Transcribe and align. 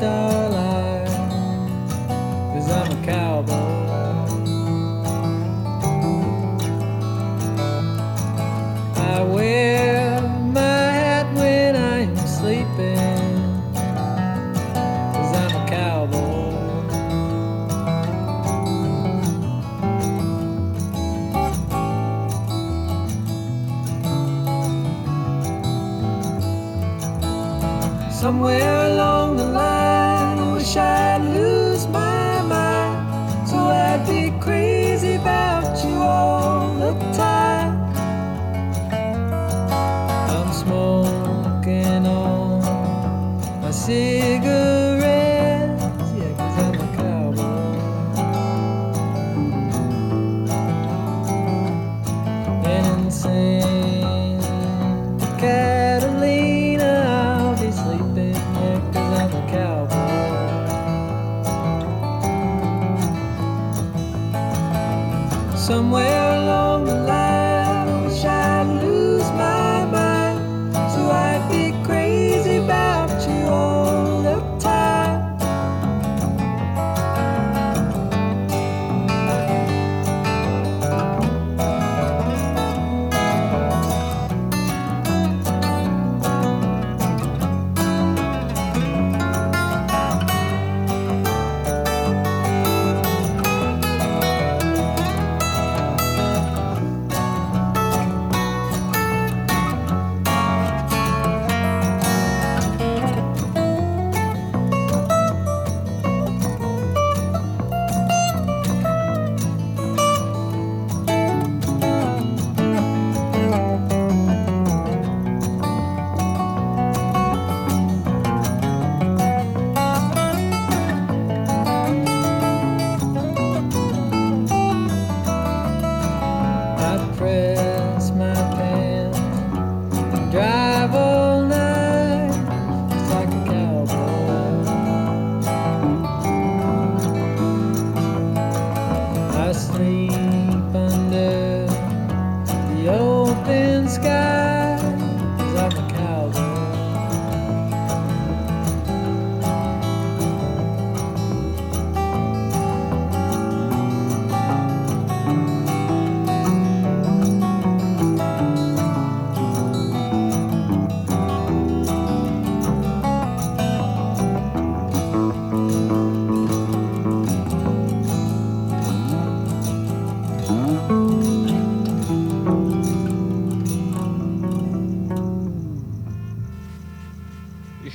的。 0.00 0.43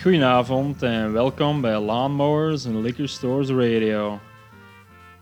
Goedenavond 0.10 0.84
en 0.84 1.12
welkom 1.12 1.62
bij 1.62 1.80
Lawnmowers 1.80 2.66
en 2.66 2.82
Liquor 2.82 3.08
Stores 3.08 3.50
Radio. 3.50 4.20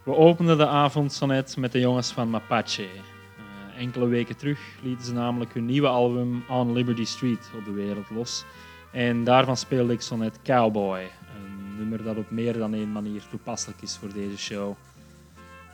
We 0.03 0.15
openden 0.15 0.57
de 0.57 0.67
avond 0.67 1.21
met 1.57 1.71
de 1.71 1.79
jongens 1.79 2.11
van 2.11 2.29
Mapache. 2.29 2.83
Eh, 2.83 3.81
enkele 3.81 4.07
weken 4.07 4.37
terug 4.37 4.59
lieten 4.81 5.05
ze 5.05 5.13
namelijk 5.13 5.53
hun 5.53 5.65
nieuwe 5.65 5.87
album 5.87 6.43
On 6.49 6.73
Liberty 6.73 7.05
Street 7.05 7.51
op 7.57 7.65
de 7.65 7.71
wereld 7.71 8.09
los. 8.09 8.45
En 8.91 9.23
daarvan 9.23 9.57
speelde 9.57 9.93
ik 9.93 10.01
zo 10.01 10.15
net 10.15 10.39
Cowboy, 10.43 10.99
een 10.99 11.77
nummer 11.77 12.03
dat 12.03 12.17
op 12.17 12.31
meer 12.31 12.57
dan 12.57 12.73
één 12.73 12.91
manier 12.91 13.21
toepasselijk 13.29 13.81
is 13.81 13.97
voor 13.97 14.13
deze 14.13 14.37
show. 14.37 14.75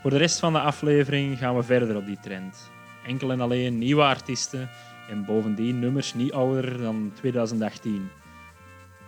Voor 0.02 0.10
de 0.10 0.18
rest 0.18 0.40
van 0.40 0.54
de 0.54 0.60
aflevering 0.60 1.38
gaan 1.38 1.56
we 1.56 1.64
verder 1.64 1.96
op 1.96 2.06
die 2.06 2.20
trend. 2.22 2.72
Enkel 3.06 3.32
en 3.32 3.42
alleen 3.42 3.78
nieuwe 3.78 4.04
artiesten 4.04 4.70
en 5.10 5.26
bovendien 5.26 5.80
nummers 5.80 6.14
niet 6.14 6.32
ouder 6.32 6.82
dan 6.82 7.12
2018. 7.16 8.10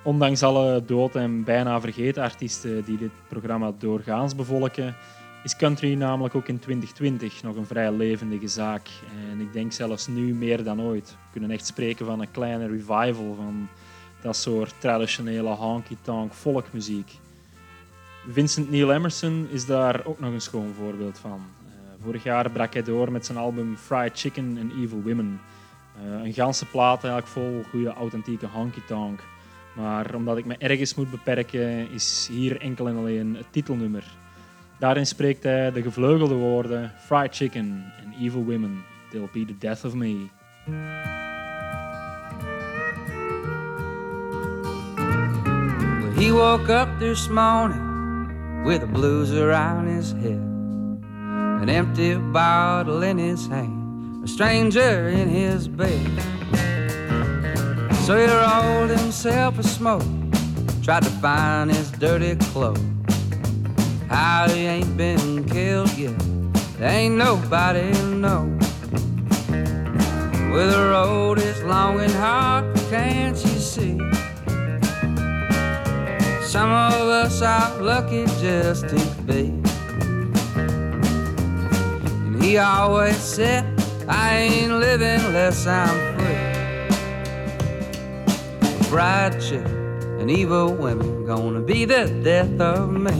Ondanks 0.05 0.43
alle 0.43 0.83
dood 0.85 1.15
en 1.15 1.43
bijna 1.43 1.81
vergeten 1.81 2.23
artiesten 2.23 2.83
die 2.83 2.97
dit 2.97 3.11
programma 3.27 3.71
doorgaans 3.77 4.35
bevolken, 4.35 4.95
is 5.43 5.55
country 5.55 5.93
namelijk 5.93 6.35
ook 6.35 6.47
in 6.47 6.59
2020 6.59 7.43
nog 7.43 7.55
een 7.55 7.65
vrij 7.65 7.91
levendige 7.91 8.47
zaak. 8.47 8.87
En 9.31 9.39
ik 9.39 9.53
denk 9.53 9.71
zelfs 9.71 10.07
nu 10.07 10.33
meer 10.33 10.63
dan 10.63 10.81
ooit. 10.81 11.09
We 11.09 11.31
kunnen 11.31 11.51
echt 11.51 11.65
spreken 11.65 12.05
van 12.05 12.21
een 12.21 12.31
kleine 12.31 12.67
revival 12.67 13.35
van 13.35 13.67
dat 14.21 14.35
soort 14.35 14.73
traditionele 14.77 15.49
honky-tonk 15.49 16.33
folkmuziek. 16.33 17.11
Vincent 18.29 18.69
Neil 18.69 18.91
Emerson 18.91 19.47
is 19.51 19.65
daar 19.65 20.05
ook 20.05 20.19
nog 20.19 20.33
een 20.33 20.41
schoon 20.41 20.73
voorbeeld 20.77 21.17
van. 21.17 21.41
Eh, 21.67 22.03
vorig 22.03 22.23
jaar 22.23 22.49
brak 22.49 22.73
hij 22.73 22.83
door 22.83 23.11
met 23.11 23.25
zijn 23.25 23.37
album 23.37 23.77
Fried 23.77 24.19
Chicken 24.19 24.57
and 24.61 24.71
Evil 24.71 25.01
Women. 25.01 25.41
Eh, 26.03 26.23
een 26.23 26.33
ganse 26.33 26.65
plaat 26.65 27.03
eigenlijk 27.03 27.27
vol 27.27 27.63
goede 27.69 27.93
authentieke 27.93 28.47
honky-tonk. 28.47 29.19
Maar 29.75 30.15
omdat 30.15 30.37
ik 30.37 30.45
me 30.45 30.55
ergens 30.57 30.95
moet 30.95 31.11
beperken, 31.11 31.91
is 31.91 32.29
hier 32.31 32.61
enkel 32.61 32.87
en 32.87 32.97
alleen 32.97 33.35
het 33.35 33.45
titelnummer. 33.51 34.03
Daarin 34.79 35.05
spreekt 35.05 35.43
hij 35.43 35.71
de 35.71 35.81
gevleugelde 35.81 36.33
woorden 36.33 36.91
Fried 37.05 37.35
chicken 37.35 37.83
and 38.05 38.15
evil 38.21 38.45
women, 38.45 38.83
they'll 39.11 39.29
be 39.33 39.45
the 39.45 39.57
death 39.57 39.85
of 39.85 39.93
me. 39.93 40.29
Well, 46.01 46.11
he 46.15 46.31
woke 46.31 46.69
up 46.69 46.99
this 46.99 47.27
morning 47.27 48.63
with 48.65 48.83
a 48.83 48.87
blues 48.87 49.31
around 49.31 49.87
his 49.87 50.11
head, 50.11 50.41
an 51.61 51.69
empty 51.69 52.15
bottle 52.15 53.03
in 53.03 53.17
his 53.17 53.47
hand, 53.47 54.23
a 54.23 54.27
stranger 54.27 55.07
in 55.09 55.27
his 55.27 55.67
bed. 55.67 56.44
So 58.05 58.15
he 58.15 58.27
rolled 58.27 58.91
himself 58.91 59.57
a 59.57 59.63
smoke, 59.63 60.03
tried 60.83 61.01
to 61.01 61.09
find 61.09 61.71
his 61.71 61.89
dirty 61.89 62.35
clothes. 62.51 62.79
How 64.07 64.47
he 64.47 64.67
ain't 64.67 64.95
been 64.95 65.43
killed 65.45 65.91
yet, 65.97 66.13
ain't 66.79 67.15
nobody 67.15 67.91
know. 68.13 68.45
Well, 70.51 70.69
the 70.69 70.87
road 70.91 71.39
is 71.39 71.63
long 71.63 71.99
and 71.99 72.11
hard, 72.11 72.75
can't 72.91 73.35
you 73.43 73.57
see? 73.57 73.97
Some 76.43 76.69
of 76.69 77.09
us 77.23 77.41
are 77.41 77.81
lucky 77.81 78.27
just 78.39 78.87
to 78.89 78.99
be. 79.23 79.51
And 82.27 82.43
he 82.43 82.59
always 82.59 83.17
said, 83.17 83.65
I 84.07 84.37
ain't 84.37 84.73
living 84.73 85.21
unless 85.25 85.65
I'm 85.65 86.19
free. 86.19 86.34
Fried 88.95 89.41
chicken 89.41 89.99
and 90.21 90.31
evil 90.31 90.73
women 90.73 91.25
gonna 91.25 91.59
be 91.59 91.83
the 91.83 92.07
death 92.23 92.61
of 92.61 92.89
me. 92.93 93.11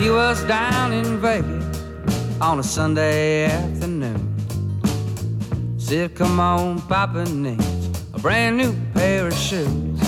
He 0.00 0.10
was 0.10 0.42
down 0.44 0.83
Vegas 1.24 1.80
on 2.38 2.58
a 2.58 2.62
Sunday 2.62 3.46
afternoon. 3.46 4.20
Said, 5.78 6.14
come 6.14 6.38
on, 6.38 6.82
Papa 6.82 7.24
needs 7.24 7.88
a 8.12 8.18
brand 8.18 8.58
new 8.58 8.74
pair 8.92 9.28
of 9.28 9.32
shoes. 9.32 9.98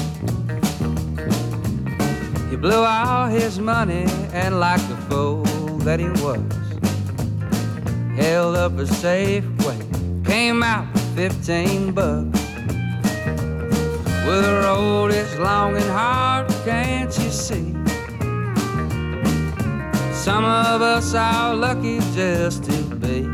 He 2.51 2.57
blew 2.57 2.85
all 2.85 3.29
his 3.29 3.59
money 3.59 4.05
and 4.35 4.61
like 4.61 4.87
the 4.91 4.97
fool 5.09 5.45
that 5.89 6.01
he 6.01 6.11
was, 6.21 6.53
held 8.19 8.55
up 8.55 8.73
a 8.73 8.85
Safeway, 8.85 9.81
came 10.27 10.63
out 10.63 10.87
with 10.93 11.47
15 11.47 11.93
bucks. 11.93 12.41
Well, 14.27 14.43
the 14.43 14.61
road 14.65 15.13
is 15.13 15.39
long 15.39 15.77
and 15.77 15.91
hard, 15.93 16.47
can't 16.67 17.19
you 17.19 17.31
see? 17.31 17.66
Some 20.27 20.45
of 20.45 20.83
us 20.83 21.15
are 21.15 21.55
lucky 21.55 22.01
just 22.13 22.65
to 22.65 22.83
be. 22.97 23.29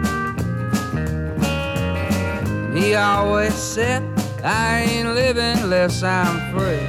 And 2.68 2.76
he 2.76 2.94
always 2.94 3.54
said, 3.54 4.02
I 4.44 4.82
ain't 4.82 5.08
living 5.14 5.56
unless 5.62 6.02
I'm 6.02 6.52
free. 6.52 6.86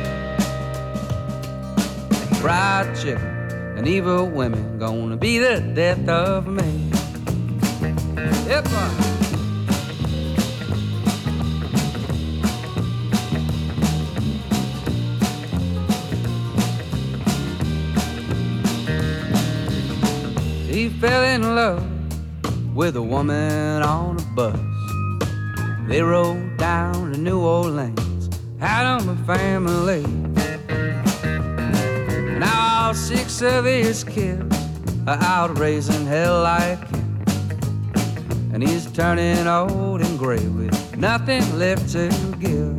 Fried 2.42 2.94
chicken 2.98 3.26
and 3.78 3.88
evil 3.88 4.28
women 4.28 4.78
gonna 4.78 5.16
be 5.16 5.38
the 5.38 5.62
death 5.74 6.06
of 6.10 6.48
me. 6.48 6.90
Yep. 8.46 9.13
Fell 21.04 21.24
in 21.26 21.42
love 21.54 21.84
with 22.74 22.96
a 22.96 23.02
woman 23.02 23.84
on 23.84 24.18
a 24.18 24.24
bus. 24.38 24.58
They 25.90 26.02
rode 26.02 26.56
down 26.56 27.12
to 27.12 27.20
New 27.20 27.42
Orleans, 27.42 28.30
had 28.58 28.86
'em 28.86 29.10
a 29.10 29.18
family. 29.36 30.06
Now 32.40 32.88
all 32.88 32.94
six 32.94 33.42
of 33.42 33.66
his 33.66 34.06
kids 34.06 34.56
are 35.06 35.22
out 35.22 35.60
raising 35.60 36.06
hell 36.08 36.42
like 36.42 36.88
him. 36.88 37.26
And 38.54 38.64
he's 38.64 38.86
turning 38.86 39.46
old 39.46 40.00
and 40.00 40.18
gray 40.18 40.48
with 40.58 40.74
nothing 40.96 41.44
left 41.60 41.92
to 41.96 42.08
give. 42.40 42.78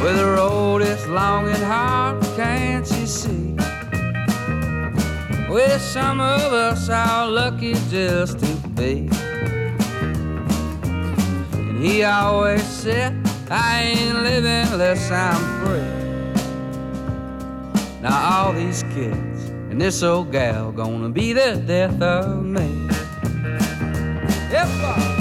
Well, 0.00 0.16
the 0.16 0.30
road 0.38 0.80
is 0.80 1.06
long 1.08 1.48
and 1.48 1.62
hard, 1.62 2.24
can't 2.36 2.90
you 2.90 3.06
see? 3.06 3.51
Well, 5.52 5.78
some 5.78 6.18
of 6.18 6.54
us 6.54 6.88
are 6.88 7.30
lucky 7.30 7.74
just 7.90 8.38
to 8.38 8.68
be. 8.68 9.06
And 11.52 11.84
he 11.84 12.04
always 12.04 12.62
said, 12.62 13.14
I 13.50 13.82
ain't 13.82 14.22
living 14.22 14.72
unless 14.72 15.10
I'm 15.10 15.66
free. 15.66 15.92
Now 18.00 18.46
all 18.46 18.54
these 18.54 18.82
kids 18.94 19.50
and 19.68 19.78
this 19.78 20.02
old 20.02 20.32
gal 20.32 20.72
gonna 20.72 21.10
be 21.10 21.34
the 21.34 21.62
death 21.66 22.00
of 22.00 22.42
me. 22.42 22.88
Yep. 24.50 25.11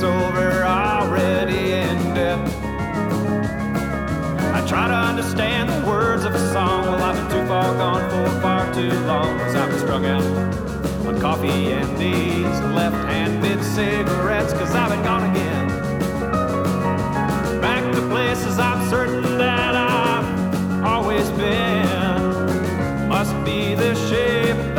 Weeks 0.00 0.02
over 0.02 0.64
already 0.64 1.72
in 1.72 2.14
debt. 2.14 2.38
Uh, 4.38 4.52
I 4.54 4.64
try 4.66 4.88
to 4.88 4.94
understand 4.94 5.68
the 5.68 5.86
words 5.86 6.24
of 6.24 6.34
a 6.34 6.52
song. 6.52 6.82
Well, 6.82 7.02
I've 7.02 7.16
been 7.16 7.40
too 7.40 7.46
far 7.46 7.74
gone 7.74 8.10
for 8.10 8.40
far 8.40 8.72
too 8.74 8.90
long. 9.06 9.38
Cause 9.38 9.54
I've 9.54 9.70
been 9.70 9.78
strung 9.78 10.06
out 10.06 10.22
on 11.06 11.20
coffee 11.20 11.72
and 11.72 11.96
these 11.98 12.60
left-handed 12.74 13.62
cigarettes. 13.62 14.52
Cause 14.52 14.74
I've 14.74 14.90
been 14.90 15.02
gone 15.02 15.30
again. 15.30 15.68
Back 17.60 17.92
to 17.94 18.00
places 18.08 18.58
I'm 18.58 18.88
certain 18.88 19.38
that 19.38 19.74
I've 19.74 20.84
always 20.84 21.28
been 21.30 23.08
must 23.08 23.34
be 23.44 23.74
the 23.74 23.94
shape 24.08 24.69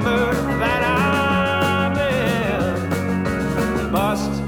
mood 0.00 0.60
that 0.60 0.82
I'm. 0.84 1.08
Must 3.90 4.42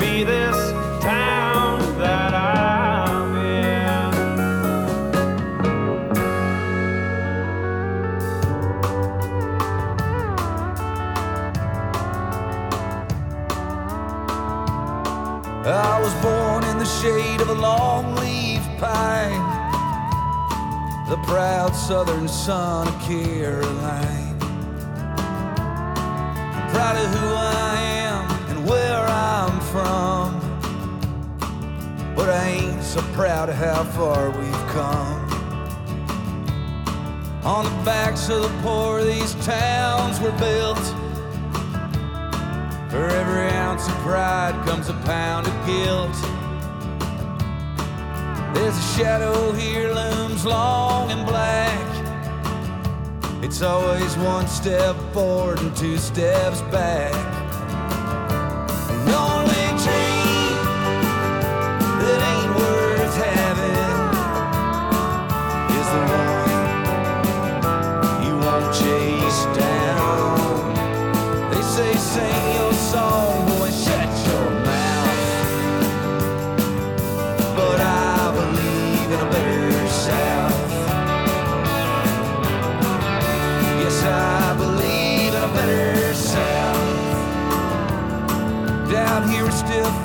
be 0.00 0.24
this 0.24 0.56
town 1.00 1.78
that 1.98 2.34
I'm 2.34 3.36
in. 3.36 4.10
I 15.64 16.00
was 16.00 16.12
born 16.14 16.64
in 16.64 16.78
the 16.78 16.84
shade 16.84 17.40
of 17.40 17.48
a 17.48 17.54
long 17.54 18.16
leaf 18.16 18.62
pine, 18.80 19.40
the 21.08 21.16
proud 21.28 21.76
southern 21.76 22.26
son 22.26 22.88
of 22.88 23.00
Caroline. 23.02 24.39
Proud 26.72 26.96
of 26.96 27.10
who 27.14 27.26
I 27.34 27.76
am 27.80 28.30
and 28.50 28.68
where 28.68 29.04
I'm 29.04 29.60
from, 29.72 30.40
but 32.14 32.28
I 32.28 32.48
ain't 32.48 32.82
so 32.82 33.00
proud 33.12 33.48
of 33.48 33.56
how 33.56 33.84
far 33.84 34.30
we've 34.30 34.66
come. 34.68 35.18
On 37.44 37.64
the 37.64 37.84
backs 37.84 38.28
of 38.28 38.42
the 38.42 38.48
poor, 38.62 39.02
these 39.02 39.34
towns 39.46 40.20
were 40.20 40.32
built. 40.38 40.78
For 42.90 43.04
every 43.08 43.48
ounce 43.56 43.88
of 43.88 43.94
pride 44.04 44.54
comes 44.64 44.88
a 44.88 44.94
pound 45.04 45.46
of 45.48 45.66
guilt. 45.66 46.14
There's 48.54 48.76
a 48.76 48.96
shadow 48.96 49.52
here 49.52 49.92
looms 49.92 50.44
long 50.44 51.10
and 51.10 51.26
black. 51.26 51.89
It's 53.42 53.62
always 53.62 54.16
one 54.18 54.46
step 54.48 54.94
forward 55.14 55.60
and 55.60 55.74
two 55.74 55.96
steps 55.96 56.60
back. 56.70 57.12
The 59.06 59.16
only 59.16 59.59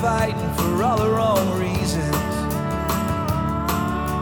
fighting 0.00 0.52
for 0.54 0.82
all 0.82 0.98
the 0.98 1.10
wrong 1.10 1.58
reasons. 1.58 2.16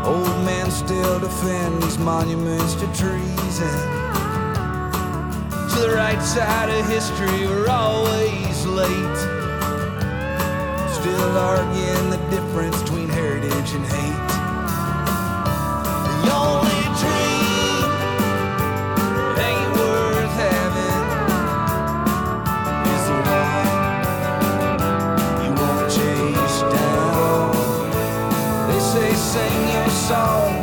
Old 0.06 0.44
men 0.44 0.71
still 0.71 1.18
defend 1.18 1.83
these 1.83 1.99
monuments 1.99 2.75
to 2.75 2.87
treason. 2.88 3.78
To 5.71 5.80
the 5.80 5.92
right 5.94 6.23
side 6.23 6.71
of 6.71 6.87
history, 6.88 7.47
we're 7.47 7.68
always 7.68 8.66
late. 8.66 9.18
Still 10.92 11.38
arguing 11.38 12.11
the 12.11 12.21
difference 12.30 12.83
between 12.83 13.09
heritage 13.09 13.71
and 13.73 13.85
hate. 13.87 14.30
The 16.25 16.33
only 16.33 16.83
dream 17.00 17.34
your 30.14 30.53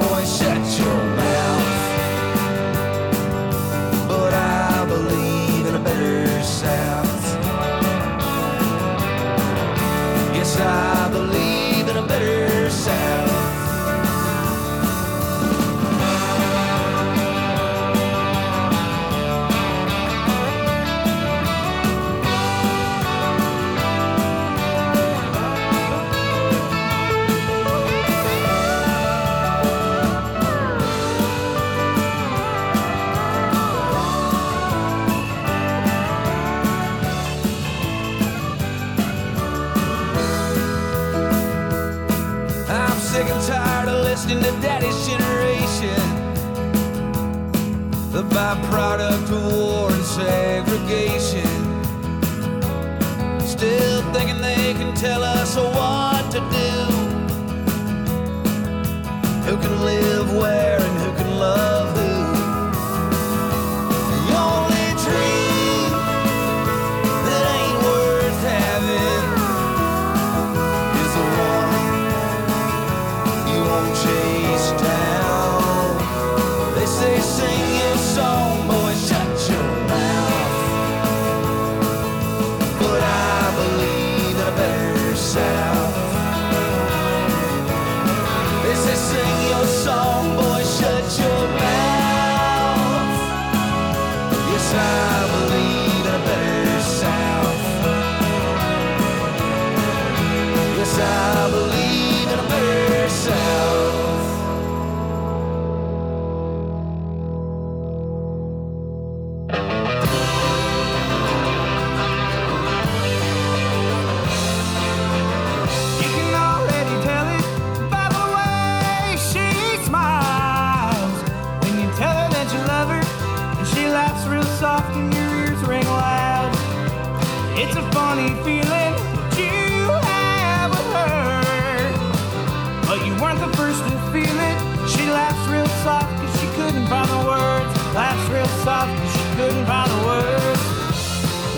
couldn't 139.42 139.66
find 139.66 139.90
the 139.90 140.02
words. 140.06 140.64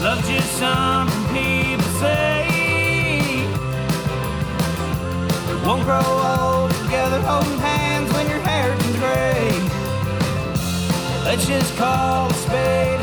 Love's 0.01 0.27
just 0.29 0.51
something 0.57 1.23
people 1.35 1.91
say. 1.99 3.45
Won't 5.65 5.83
grow 5.83 6.07
old 6.33 6.71
together 6.83 7.19
holding 7.21 7.59
hands 7.59 8.09
when 8.13 8.29
your 8.29 8.39
hair 8.39 8.69
turns 8.77 8.97
gray. 9.03 9.51
Let's 11.25 11.45
just 11.45 11.75
call 11.77 12.29
a 12.29 12.33
spade 12.33 12.99
a 12.99 13.02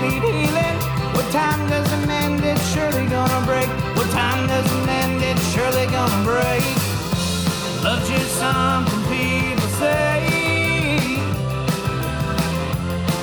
Need 0.00 0.22
healing. 0.22 0.76
What 1.14 1.30
time 1.32 1.68
doesn't 1.68 2.10
end, 2.10 2.44
it's 2.44 2.66
surely 2.72 3.06
gonna 3.06 3.46
break. 3.46 3.68
What 3.96 4.10
time 4.10 4.46
doesn't 4.46 4.88
end, 4.88 5.22
it's 5.22 5.46
surely 5.54 5.86
gonna 5.86 6.24
break. 6.24 6.64
Love's 7.82 8.08
just 8.08 8.32
something 8.36 9.02
people 9.10 9.68
say. 9.80 10.16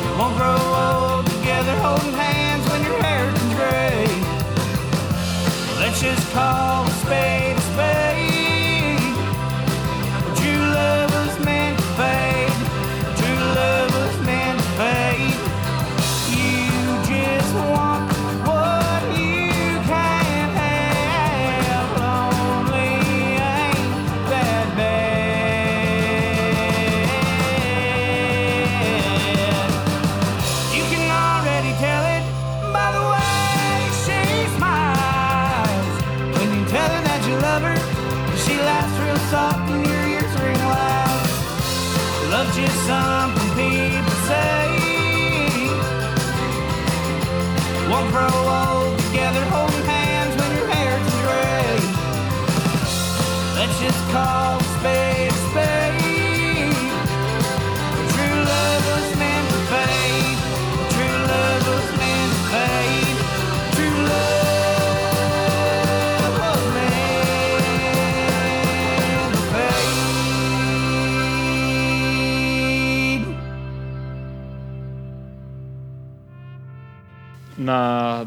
You 0.03 0.13
Won't 0.17 0.35
grow 0.37 0.57
old 0.83 1.25
together 1.27 1.75
holding 1.85 2.13
hands 2.13 2.63
when 2.71 2.81
your 2.83 2.99
hair 3.01 3.25
is 3.29 3.43
gray. 3.59 4.07
Let's 5.79 5.99
just 6.01 6.23
call 6.31 6.85
a 6.85 6.91
spade. 7.03 7.42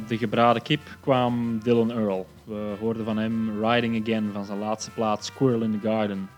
De 0.09 0.19
gebraden 0.19 0.63
kip 0.63 0.81
kwam 1.01 1.61
Dylan 1.63 1.91
Earl. 1.91 2.27
We 2.45 2.77
hoorden 2.81 3.05
van 3.05 3.19
hem 3.19 3.65
Riding 3.65 4.03
Again 4.03 4.31
van 4.33 4.45
zijn 4.45 4.59
laatste 4.59 4.91
plaat 4.91 5.25
Squirrel 5.25 5.63
in 5.63 5.81
the 5.81 5.89
Garden. 5.89 6.29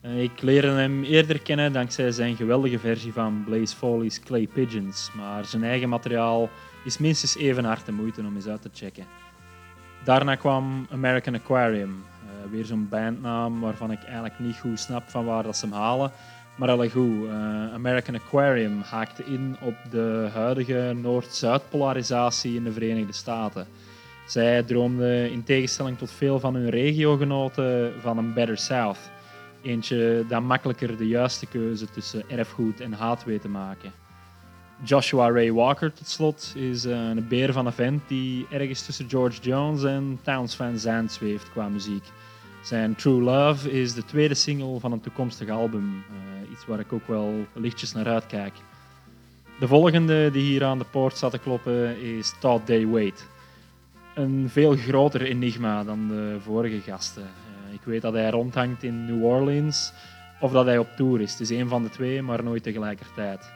Ik 0.00 0.42
leerde 0.42 0.68
hem 0.68 1.02
eerder 1.04 1.40
kennen 1.40 1.72
dankzij 1.72 2.10
zijn 2.10 2.36
geweldige 2.36 2.78
versie 2.78 3.12
van 3.12 3.42
Blaze 3.44 3.76
Foley's 3.76 4.20
Clay 4.20 4.46
Pigeons, 4.46 5.10
maar 5.16 5.44
zijn 5.44 5.64
eigen 5.64 5.88
materiaal 5.88 6.50
is 6.84 6.98
minstens 6.98 7.36
even 7.36 7.64
hard 7.64 7.86
de 7.86 7.92
moeite 7.92 8.20
om 8.20 8.34
eens 8.34 8.46
uit 8.46 8.62
te 8.62 8.70
checken. 8.72 9.06
Daarna 10.04 10.34
kwam 10.34 10.86
American 10.90 11.34
Aquarium, 11.34 12.04
eh, 12.22 12.50
weer 12.50 12.64
zo'n 12.64 12.88
bandnaam 12.88 13.60
waarvan 13.60 13.90
ik 13.90 14.02
eigenlijk 14.02 14.38
niet 14.38 14.58
goed 14.58 14.80
snap 14.80 15.08
van 15.08 15.24
waar 15.24 15.42
dat 15.42 15.56
ze 15.56 15.66
hem 15.66 15.74
halen. 15.74 16.12
Maar 16.60 16.70
alle 16.70 16.90
eh, 16.90 17.74
American 17.74 18.14
Aquarium 18.14 18.80
haakte 18.80 19.24
in 19.24 19.56
op 19.60 19.74
de 19.90 20.28
huidige 20.32 20.96
Noord-Zuid-polarisatie 20.96 22.54
in 22.54 22.64
de 22.64 22.72
Verenigde 22.72 23.12
Staten. 23.12 23.66
Zij 24.26 24.62
droomden 24.62 25.30
in 25.30 25.44
tegenstelling 25.44 25.98
tot 25.98 26.10
veel 26.10 26.40
van 26.40 26.54
hun 26.54 26.70
regiogenoten 26.70 27.92
van 28.00 28.18
een 28.18 28.32
Better 28.32 28.58
South. 28.58 28.98
Eentje 29.62 30.24
dat 30.28 30.42
makkelijker 30.42 30.96
de 30.96 31.06
juiste 31.06 31.46
keuze 31.46 31.90
tussen 31.90 32.30
erfgoed 32.30 32.80
en 32.80 32.92
haat 32.92 33.24
weet 33.24 33.40
te 33.40 33.48
maken. 33.48 33.92
Joshua 34.82 35.30
Ray 35.30 35.52
Walker, 35.52 35.92
tot 35.92 36.08
slot, 36.08 36.52
is 36.56 36.84
eh, 36.84 37.08
een 37.08 37.28
beer 37.28 37.52
van 37.52 37.66
een 37.66 37.72
vent 37.72 38.02
die 38.08 38.46
ergens 38.50 38.84
tussen 38.84 39.08
George 39.08 39.40
Jones 39.40 39.84
en 39.84 40.18
Towns 40.22 40.54
Van 40.56 40.78
Zandt 40.78 41.12
zweeft 41.12 41.50
qua 41.50 41.68
muziek. 41.68 42.04
Zijn 42.62 42.94
True 42.94 43.20
Love 43.20 43.70
is 43.72 43.94
de 43.94 44.04
tweede 44.04 44.34
single 44.34 44.80
van 44.80 44.92
een 44.92 45.00
toekomstig 45.00 45.48
album. 45.48 46.04
Iets 46.50 46.66
waar 46.66 46.80
ik 46.80 46.92
ook 46.92 47.06
wel 47.06 47.46
lichtjes 47.52 47.92
naar 47.92 48.06
uitkijk. 48.06 48.54
De 49.60 49.68
volgende 49.68 50.30
die 50.30 50.42
hier 50.42 50.64
aan 50.64 50.78
de 50.78 50.84
poort 50.84 51.16
staat 51.16 51.30
te 51.30 51.38
kloppen 51.38 52.00
is 52.00 52.34
Todd 52.40 52.66
Day 52.66 52.86
Wait. 52.86 53.26
Een 54.14 54.46
veel 54.48 54.76
groter 54.76 55.22
enigma 55.22 55.84
dan 55.84 56.08
de 56.08 56.36
vorige 56.40 56.80
gasten. 56.80 57.22
Eh, 57.22 57.74
ik 57.74 57.80
weet 57.84 58.02
dat 58.02 58.12
hij 58.12 58.30
rondhangt 58.30 58.82
in 58.82 59.04
New 59.04 59.24
Orleans 59.24 59.92
of 60.40 60.52
dat 60.52 60.66
hij 60.66 60.78
op 60.78 60.88
tour 60.96 61.20
is. 61.20 61.30
Het 61.30 61.40
is 61.40 61.50
een 61.50 61.68
van 61.68 61.82
de 61.82 61.88
twee, 61.88 62.22
maar 62.22 62.44
nooit 62.44 62.62
tegelijkertijd. 62.62 63.50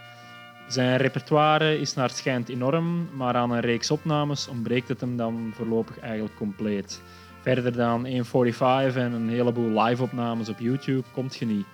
Zijn 0.69 0.97
repertoire 0.97 1.81
is 1.81 1.95
naar 1.95 2.09
het 2.09 2.17
schijnt 2.17 2.49
enorm, 2.49 3.09
maar 3.17 3.35
aan 3.35 3.51
een 3.51 3.61
reeks 3.61 3.91
opnames 3.91 4.49
ontbreekt 4.49 4.89
het 4.89 5.01
hem 5.01 5.17
dan 5.17 5.53
voorlopig 5.55 5.99
eigenlijk 5.99 6.37
compleet. 6.37 7.03
Verder 7.41 7.73
dan 7.73 8.07
1.45 8.07 8.97
en 8.97 9.13
een 9.13 9.29
heleboel 9.29 9.83
live-opnames 9.83 10.49
op 10.49 10.59
YouTube 10.59 11.05
komt 11.13 11.37
je 11.37 11.47
niet. 11.47 11.67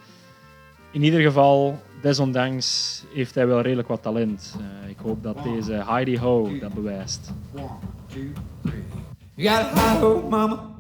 In 0.93 1.03
ieder 1.03 1.21
geval, 1.21 1.79
desondanks 2.03 3.03
heeft 3.15 3.35
hij 3.35 3.47
wel 3.47 3.61
redelijk 3.61 3.89
wat 3.89 4.03
talent. 4.03 4.57
Eh, 4.59 4.91
ik 4.91 4.97
hoop 5.03 5.23
dat 5.23 5.43
deze 5.43 5.73
Heidi 5.73 6.19
Ho 6.19 6.59
dat 6.61 6.75
bewijst. 6.75 7.33
You 9.35 9.49
got 9.49 9.77
a 9.77 9.93
hot 9.93 10.01
hope, 10.01 10.29
mama. 10.29 10.71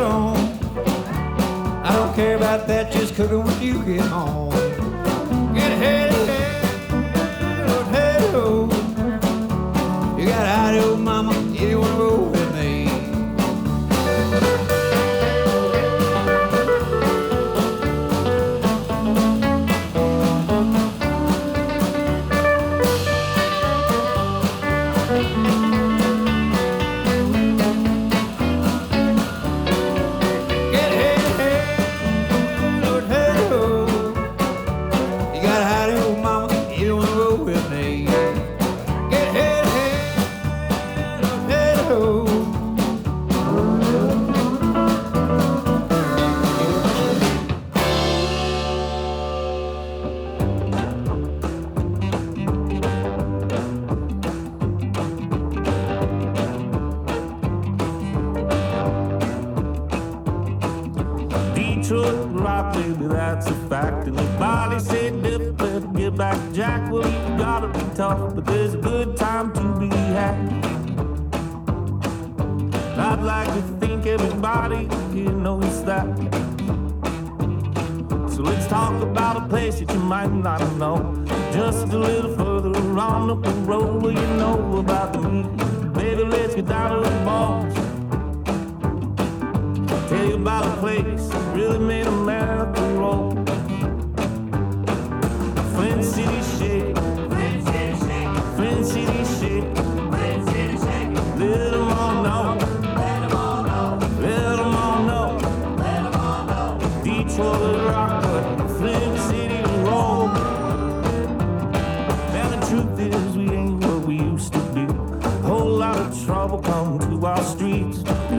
On. 0.00 0.36
I 1.84 1.92
don't 1.94 2.14
care 2.14 2.36
about 2.36 2.66
that, 2.68 2.92
just 2.92 3.14
cooking 3.14 3.44
when 3.44 3.62
you 3.62 3.84
get 3.84 4.06
home. 4.06 4.83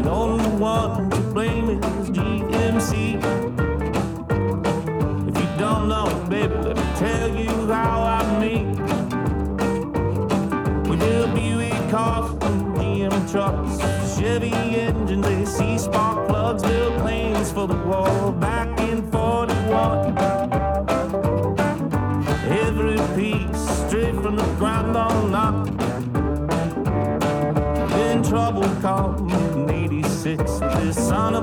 No. 0.05 0.34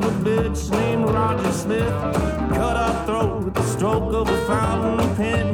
of 0.04 0.26
a 0.26 0.30
bitch 0.30 0.70
named 0.70 1.04
Roger 1.04 1.52
Smith. 1.52 1.88
Cut 2.54 2.76
our 2.76 3.06
throat 3.06 3.44
with 3.44 3.54
the 3.54 3.62
stroke 3.62 4.12
of 4.12 4.28
a 4.28 4.46
fountain 4.46 5.16
pen. 5.16 5.51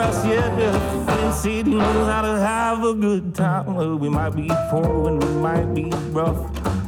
us 0.00 0.24
yet. 0.26 0.56
This 0.56 1.42
city 1.42 1.74
knows 1.74 2.06
how 2.06 2.22
to 2.22 2.38
have 2.40 2.84
a 2.84 2.94
good 2.94 3.34
time. 3.34 3.98
We 3.98 4.08
might 4.08 4.30
be 4.30 4.48
poor 4.70 5.08
and 5.08 5.22
we 5.22 5.30
might 5.34 5.74
be 5.74 5.90
rough. 6.10 6.38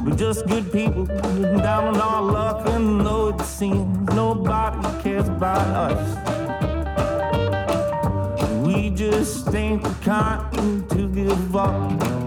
We're 0.03 0.15
just 0.15 0.45
good 0.47 0.71
people, 0.71 1.05
down 1.05 1.95
on 1.95 2.01
our 2.01 2.21
luck, 2.21 2.67
and 2.67 3.05
though 3.05 3.29
it 3.29 3.41
seems 3.41 4.13
nobody 4.13 5.01
cares 5.01 5.27
about 5.29 5.91
us. 5.91 6.03
We 8.65 8.89
just 8.89 9.53
ain't 9.53 9.83
the 9.83 9.95
kind 10.01 10.89
to 10.89 11.07
give 11.07 11.55
up. 11.55 12.22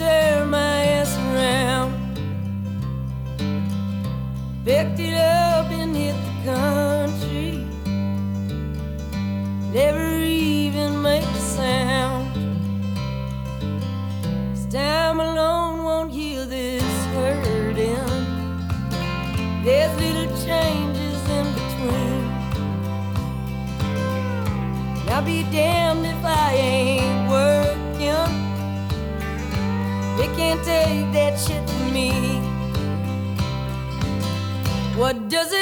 say 0.00 0.29
take 30.64 31.12
that 31.12 31.38
shit 31.38 31.68
from 31.68 31.92
me? 31.92 32.10
What 34.96 35.28
does 35.28 35.52
it 35.52 35.59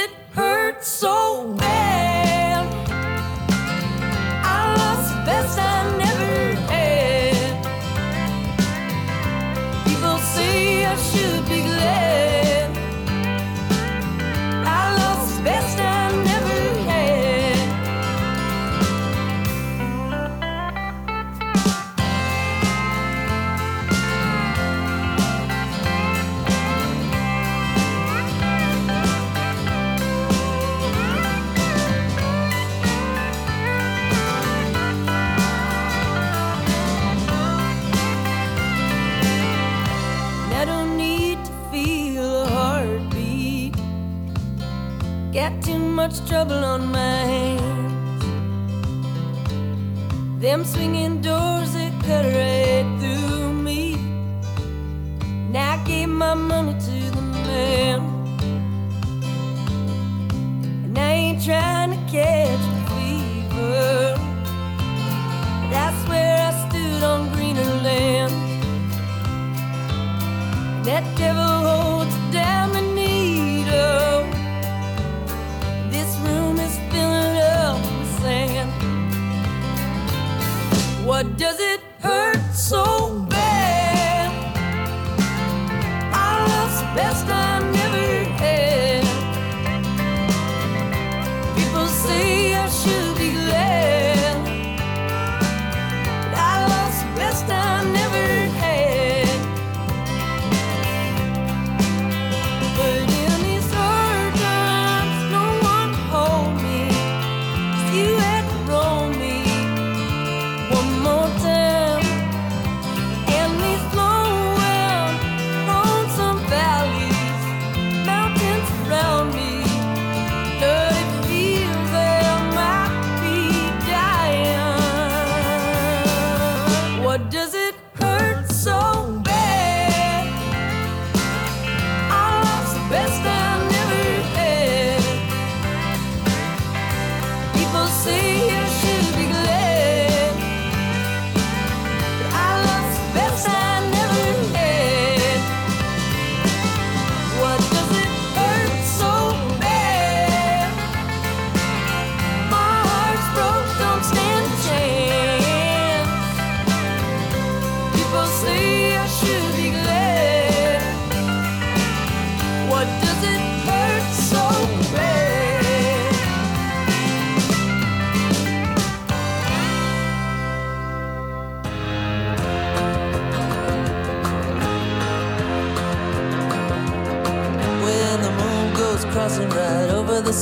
Got 45.33 45.63
too 45.63 45.79
much 45.79 46.27
trouble 46.27 46.65
on 46.65 46.87
my 46.91 46.99
hands. 47.33 48.25
Them 50.41 50.65
swinging 50.65 51.21
doors 51.21 51.75
that 51.75 51.93
cut 52.03 52.25
right 52.25 52.87
through 52.99 53.53
me. 53.53 53.97
Now 55.51 55.75
I 55.75 55.85
gave 55.85 56.09
my 56.09 56.33
money 56.33 56.73
to 56.73 57.11
the 57.15 57.21
man. 57.21 58.01
And 60.85 60.99
I 60.99 61.13
ain't 61.13 61.45
trying 61.45 61.91
to 61.91 61.99
catch 62.11 62.65
a 62.73 62.81
fever. 62.89 64.15
That's 65.71 66.09
I 66.09 66.49
I 66.49 66.69
stood 66.69 67.03
on 67.03 67.31
greener 67.35 67.75
land. 67.83 68.33
That 70.87 71.05
devil. 71.19 71.58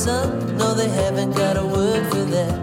sun. 0.07 0.57
No, 0.57 0.73
they 0.73 0.89
haven't 1.01 1.31
got 1.41 1.55
a 1.63 1.65
word 1.75 2.03
for 2.11 2.23
that. 2.35 2.55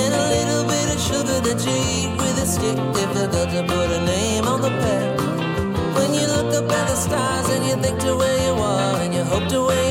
And 0.00 0.10
a 0.22 0.24
little 0.36 0.64
bit 0.72 0.86
of 0.94 1.00
sugar 1.08 1.38
that 1.46 1.58
you 1.66 1.76
eat 1.96 2.10
with 2.20 2.44
a 2.44 2.46
stick. 2.54 2.78
They 2.96 3.06
forgot 3.14 3.48
to 3.54 3.62
put 3.72 3.88
a 3.98 4.00
name 4.14 4.44
on 4.52 4.60
the 4.66 4.72
pack. 4.82 5.08
When 5.96 6.10
you 6.18 6.26
look 6.34 6.50
up 6.58 6.72
at 6.78 6.86
the 6.90 6.98
stars 7.06 7.48
and 7.54 7.62
you 7.68 7.76
think 7.84 7.96
to 8.06 8.12
where 8.20 8.40
you 8.46 8.54
are 8.72 8.94
and 9.02 9.12
you 9.16 9.22
hope 9.32 9.46
to 9.54 9.60
where 9.68 9.89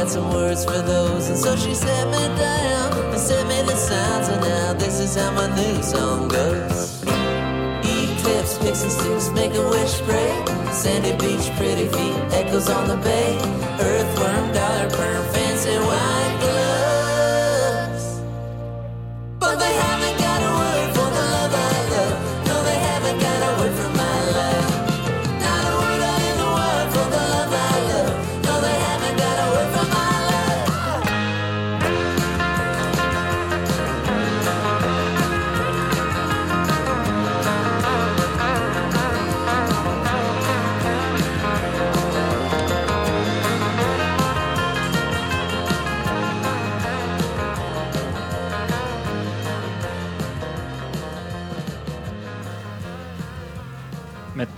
got 0.00 0.08
some 0.08 0.32
words 0.32 0.64
for 0.64 0.80
those. 0.80 1.28
And 1.28 1.36
so 1.36 1.56
she 1.56 1.74
set 1.74 2.06
me 2.06 2.24
down 2.38 3.12
and 3.12 3.20
sent 3.20 3.46
me 3.48 3.60
the 3.62 3.76
sounds. 3.76 4.28
And 4.28 4.40
now 4.40 4.72
this 4.72 4.98
is 4.98 5.14
how 5.14 5.30
my 5.32 5.48
new 5.54 5.82
song 5.82 6.28
goes. 6.28 7.02
Eclipse, 7.84 8.62
mixing 8.62 8.90
sticks, 8.90 9.28
make 9.30 9.54
a 9.54 9.68
wish 9.68 10.00
pray. 10.08 10.32
Sandy 10.72 11.12
beach, 11.22 11.46
pretty 11.58 11.86
feet, 11.88 12.16
echoes 12.32 12.70
on 12.70 12.88
the 12.88 12.96
bay. 12.96 13.36
Earthworm, 13.78 14.52
dollar 14.54 14.88
burn, 14.88 15.22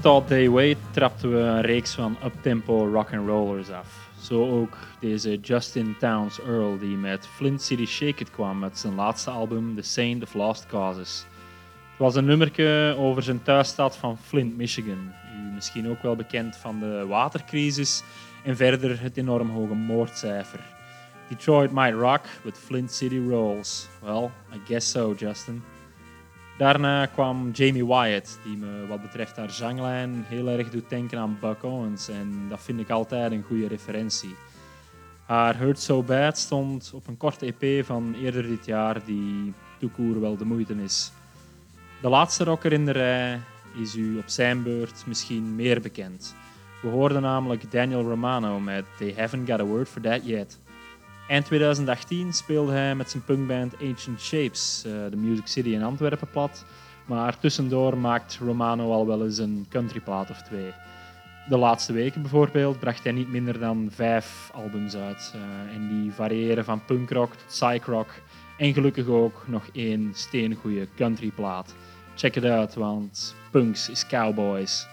Thought 0.03 0.29
They 0.29 0.51
Wait 0.51 0.77
trapten 0.91 1.31
we 1.31 1.39
een 1.39 1.61
reeks 1.61 1.95
van 1.95 2.17
uptempo 2.25 2.89
rock'n'rollers 2.93 3.71
af. 3.71 4.11
Zo 4.21 4.61
ook 4.61 4.77
deze 5.01 5.37
Justin 5.41 5.97
Towns 5.99 6.41
Earl 6.41 6.79
die 6.79 6.97
met 6.97 7.27
Flint 7.27 7.63
City 7.63 7.87
Shake 7.87 8.21
It 8.21 8.31
kwam 8.31 8.59
met 8.59 8.79
zijn 8.79 8.95
laatste 8.95 9.31
album 9.31 9.77
The 9.77 9.83
Saint 9.83 10.23
of 10.23 10.35
Lost 10.35 10.67
Causes. 10.67 11.27
Het 11.91 11.99
was 11.99 12.15
een 12.15 12.25
nummerke 12.25 12.95
over 12.99 13.23
zijn 13.23 13.43
thuisstad 13.43 13.97
van 13.97 14.19
Flint, 14.19 14.57
Michigan. 14.57 15.13
U 15.37 15.55
misschien 15.55 15.89
ook 15.89 16.03
wel 16.03 16.17
bekend 16.17 16.57
van 16.57 16.79
de 16.79 17.05
watercrisis 17.07 18.03
en 18.45 18.57
verder 18.57 19.01
het 19.01 19.17
enorm 19.17 19.51
hoge 19.51 19.75
moordcijfer. 19.75 20.61
Detroit 21.29 21.73
might 21.73 21.95
rock, 21.95 22.25
but 22.45 22.59
Flint 22.59 22.93
City 22.93 23.21
rolls. 23.29 23.89
Well, 24.01 24.31
I 24.55 24.61
guess 24.67 24.91
so, 24.91 25.15
Justin. 25.19 25.63
Daarna 26.63 27.07
kwam 27.07 27.51
Jamie 27.53 27.87
Wyatt, 27.87 28.39
die 28.45 28.57
me 28.57 28.87
wat 28.87 29.03
betreft 29.03 29.37
haar 29.37 29.51
zanglijn 29.51 30.25
heel 30.29 30.49
erg 30.49 30.71
doet 30.71 30.89
denken 30.89 31.19
aan 31.19 31.39
Buck 31.41 31.63
Owens. 31.63 32.09
En 32.09 32.47
dat 32.49 32.63
vind 32.63 32.81
ik 32.81 32.91
altijd 32.91 33.33
een 33.33 33.43
goede 33.43 33.67
referentie. 33.67 34.35
Haar 35.27 35.59
Hurt 35.59 35.81
So 35.81 36.03
Bad 36.03 36.39
stond 36.39 36.93
op 36.95 37.07
een 37.07 37.17
korte 37.17 37.55
EP 37.59 37.85
van 37.85 38.15
eerder 38.15 38.43
dit 38.43 38.67
jaar, 38.67 39.05
die 39.05 39.53
toekoer 39.79 40.21
wel 40.21 40.37
de 40.37 40.45
moeite 40.45 40.75
is. 40.83 41.13
De 42.03 42.09
laatste 42.09 42.45
rocker 42.45 42.73
in 42.73 42.85
de 42.85 42.93
rij 42.93 43.41
is 43.81 43.95
u 43.95 44.19
op 44.19 44.29
zijn 44.29 44.63
beurt 44.63 45.07
misschien 45.07 45.55
meer 45.55 45.81
bekend. 45.81 46.35
We 46.83 46.89
hoorden 46.89 47.23
namelijk 47.23 47.71
Daniel 47.71 48.03
Romano 48.03 48.61
met 48.61 48.85
They 48.99 49.15
Haven't 49.17 49.51
Got 49.51 49.61
a 49.61 49.65
Word 49.65 49.89
for 49.89 50.01
That 50.01 50.27
Yet. 50.27 50.59
Eind 51.33 51.45
2018 51.45 52.33
speelde 52.33 52.73
hij 52.73 52.95
met 52.95 53.11
zijn 53.11 53.25
punkband 53.25 53.75
Ancient 53.83 54.21
Shapes 54.21 54.85
uh, 54.87 54.93
de 55.11 55.17
Music 55.17 55.47
City 55.47 55.69
in 55.69 55.83
Antwerpen 55.83 56.29
plat, 56.31 56.65
maar 57.07 57.39
tussendoor 57.39 57.99
maakt 57.99 58.39
Romano 58.41 58.93
al 58.93 59.07
wel 59.07 59.25
eens 59.25 59.39
een 59.39 59.67
countryplaat 59.69 60.31
of 60.31 60.43
twee. 60.43 60.73
De 61.49 61.57
laatste 61.57 61.93
weken 61.93 62.23
bijvoorbeeld 62.23 62.79
bracht 62.79 63.05
hij 63.05 63.13
niet 63.13 63.29
minder 63.29 63.59
dan 63.59 63.89
vijf 63.91 64.51
albums 64.55 64.97
uit. 64.97 65.35
Uh, 65.37 65.75
en 65.75 65.89
die 65.89 66.13
variëren 66.13 66.65
van 66.65 66.85
punkrock 66.85 67.35
tot 67.35 67.47
psychrock 67.47 68.11
en 68.59 68.73
gelukkig 68.73 69.07
ook 69.07 69.45
nog 69.47 69.69
één 69.73 70.11
steengoede 70.15 70.89
countryplaat. 70.97 71.75
Check 72.15 72.37
it 72.37 72.45
out, 72.45 72.75
want 72.75 73.35
punks 73.51 73.89
is 73.89 74.07
cowboys. 74.07 74.87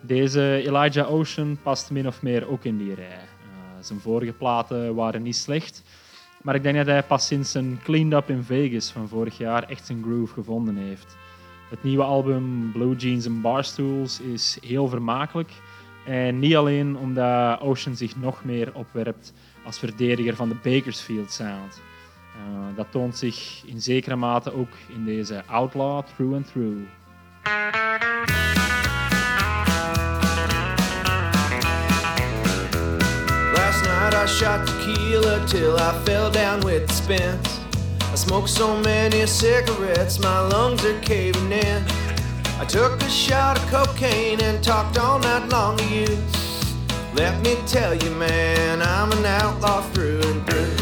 Deze 0.00 0.62
Elijah 0.66 1.12
Ocean 1.12 1.58
past 1.62 1.90
min 1.90 2.06
of 2.06 2.22
meer 2.22 2.48
ook 2.48 2.64
in 2.64 2.78
die 2.78 2.94
rij. 2.94 3.31
Uh, 3.82 3.88
zijn 3.88 4.00
vorige 4.00 4.32
platen 4.32 4.94
waren 4.94 5.22
niet 5.22 5.36
slecht, 5.36 5.82
maar 6.42 6.54
ik 6.54 6.62
denk 6.62 6.76
dat 6.76 6.86
hij 6.86 7.02
pas 7.02 7.26
sinds 7.26 7.54
een 7.54 7.78
Cleaned 7.82 8.12
Up 8.12 8.30
in 8.30 8.42
Vegas 8.42 8.90
van 8.90 9.08
vorig 9.08 9.38
jaar 9.38 9.62
echt 9.62 9.86
zijn 9.86 10.02
groove 10.02 10.32
gevonden 10.32 10.76
heeft. 10.76 11.16
Het 11.70 11.82
nieuwe 11.82 12.02
album 12.02 12.72
Blue 12.72 12.96
Jeans 12.96 13.26
and 13.26 13.42
Barstools 13.42 14.20
is 14.20 14.58
heel 14.66 14.88
vermakelijk. 14.88 15.52
En 16.06 16.38
niet 16.38 16.56
alleen 16.56 16.96
omdat 16.96 17.60
Ocean 17.60 17.96
zich 17.96 18.16
nog 18.16 18.44
meer 18.44 18.74
opwerpt 18.74 19.32
als 19.64 19.78
verdediger 19.78 20.36
van 20.36 20.48
de 20.48 20.54
Bakersfield 20.62 21.32
Sound. 21.32 21.80
Uh, 22.36 22.76
dat 22.76 22.86
toont 22.90 23.16
zich 23.16 23.62
in 23.66 23.80
zekere 23.80 24.16
mate 24.16 24.54
ook 24.54 24.72
in 24.88 25.04
deze 25.04 25.42
Outlaw 25.46 26.02
Through 26.04 26.34
and 26.34 26.46
Through. 26.46 26.80
I 34.22 34.26
shot 34.26 34.68
tequila 34.68 35.44
till 35.48 35.76
I 35.76 35.98
fell 36.04 36.30
down 36.30 36.60
with 36.60 36.86
the 36.86 36.94
spins. 36.94 37.60
I 38.02 38.14
smoked 38.14 38.50
so 38.50 38.76
many 38.76 39.26
cigarettes, 39.26 40.20
my 40.20 40.38
lungs 40.46 40.84
are 40.84 41.00
caving 41.00 41.50
in. 41.50 41.84
I 42.60 42.64
took 42.68 43.02
a 43.02 43.10
shot 43.10 43.58
of 43.58 43.66
cocaine 43.68 44.40
and 44.40 44.62
talked 44.62 44.96
all 44.96 45.18
night 45.18 45.48
long 45.48 45.76
to 45.76 45.88
you. 45.88 46.16
Let 47.14 47.42
me 47.42 47.56
tell 47.66 47.96
you, 47.96 48.12
man, 48.12 48.80
I'm 48.80 49.10
an 49.10 49.26
outlaw 49.26 49.82
through 49.90 50.20
and 50.22 50.46
through. 50.46 50.76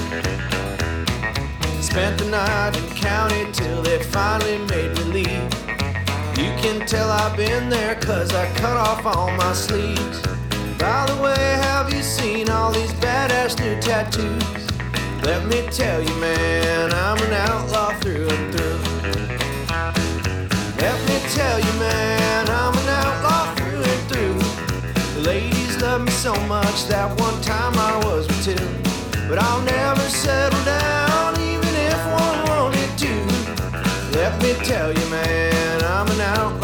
Spent 1.81 2.18
the 2.18 2.26
night 2.26 2.76
in 2.76 2.94
county 2.94 3.50
till 3.53 3.81
they 3.81 4.03
finally 4.03 4.59
made 4.66 4.94
me 4.98 5.05
leave. 5.24 5.55
You 6.37 6.53
can 6.61 6.87
tell 6.87 7.09
I've 7.09 7.38
been 7.38 7.70
there 7.70 7.94
cause 7.94 8.35
I 8.35 8.53
cut 8.57 8.76
off 8.76 9.07
all 9.07 9.31
my 9.31 9.55
sleeves. 9.55 10.20
By 10.81 11.05
the 11.05 11.23
way, 11.23 11.37
have 11.37 11.93
you 11.93 12.03
seen 12.03 12.49
all 12.49 12.73
these 12.73 12.90
badass 12.95 13.61
new 13.61 13.79
tattoos? 13.83 14.66
Let 15.23 15.45
me 15.45 15.69
tell 15.71 16.03
you, 16.03 16.14
man, 16.14 16.90
I'm 16.95 17.19
an 17.19 17.35
outlaw 17.35 17.90
through 18.01 18.27
and 18.27 18.55
through. 18.55 18.81
Let 20.81 20.99
me 21.07 21.21
tell 21.37 21.59
you, 21.61 21.73
man, 21.79 22.49
I'm 22.49 22.73
an 22.73 22.88
outlaw 22.88 23.55
through 23.57 23.83
and 23.83 24.03
through. 24.09 24.38
The 25.16 25.21
ladies 25.29 25.83
love 25.83 26.01
me 26.01 26.12
so 26.12 26.35
much 26.47 26.87
that 26.87 27.09
one 27.21 27.38
time 27.43 27.75
I 27.77 28.01
was 28.07 28.27
with 28.27 28.43
two. 28.43 29.29
But 29.29 29.38
I'll 29.38 29.61
never 29.61 30.09
settle 30.09 30.64
down, 30.64 31.38
even 31.40 31.75
if 31.93 32.01
one 32.07 32.38
wanted 32.49 32.90
to. 33.05 33.12
Let 34.19 34.40
me 34.43 34.55
tell 34.64 34.90
you, 34.99 35.07
man, 35.11 35.85
I'm 35.85 36.09
an 36.09 36.21
outlaw 36.23 36.60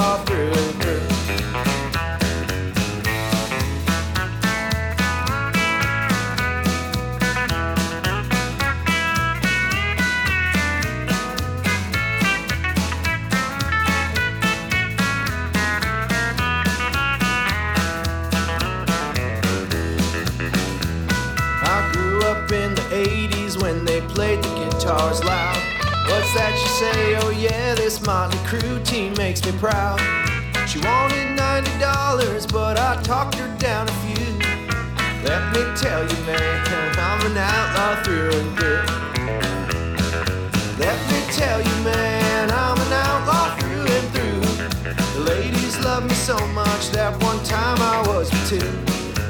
guitars 24.96 25.22
loud. 25.24 25.56
What's 26.08 26.32
that 26.34 26.52
you 26.60 26.68
say? 26.68 27.16
Oh, 27.20 27.30
yeah, 27.30 27.74
this 27.74 28.00
Motley 28.06 28.38
Crue 28.48 28.84
team 28.84 29.12
makes 29.14 29.44
me 29.44 29.52
proud. 29.58 30.00
She 30.66 30.78
wanted 30.78 31.36
$90, 31.36 32.52
but 32.52 32.78
I 32.78 33.00
talked 33.02 33.34
her 33.36 33.48
down 33.58 33.88
a 33.88 33.96
few. 34.04 34.26
Let 35.24 35.42
me 35.52 35.62
tell 35.76 36.02
you, 36.02 36.18
man, 36.24 36.96
I'm 36.98 37.20
an 37.26 37.36
outlaw 37.36 38.02
through 38.04 38.30
and 38.40 38.50
through. 38.56 38.86
Let 40.78 40.98
me 41.10 41.20
tell 41.32 41.60
you, 41.60 41.76
man, 41.84 42.50
I'm 42.50 42.78
an 42.78 42.92
outlaw 42.92 43.54
through 43.58 43.86
and 43.96 44.06
through. 44.14 44.40
The 45.14 45.30
ladies 45.30 45.78
love 45.84 46.04
me 46.04 46.14
so 46.14 46.38
much 46.48 46.90
that 46.90 47.12
one 47.22 47.42
time 47.44 47.78
I 47.80 48.02
was 48.08 48.30
with 48.30 48.48
two. 48.48 48.72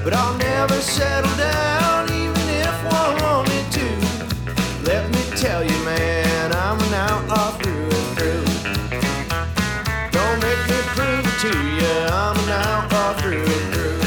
But 0.04 0.14
I'll 0.14 0.38
never 0.38 0.74
settle 0.80 1.34
down, 1.36 1.95
tell 5.36 5.62
you, 5.62 5.84
man, 5.84 6.52
I'm 6.54 6.80
an 6.80 6.94
outlaw 6.94 7.50
through 7.58 7.90
and 7.90 8.18
through. 8.18 8.44
Don't 10.10 10.40
make 10.40 10.62
me 10.66 10.78
prove 10.96 11.26
it 11.26 11.38
to 11.40 11.52
you, 11.76 11.94
I'm 12.10 12.36
an 12.38 12.48
outlaw 12.50 13.12
through 13.20 13.44
and 13.44 13.74
through. 13.74 14.00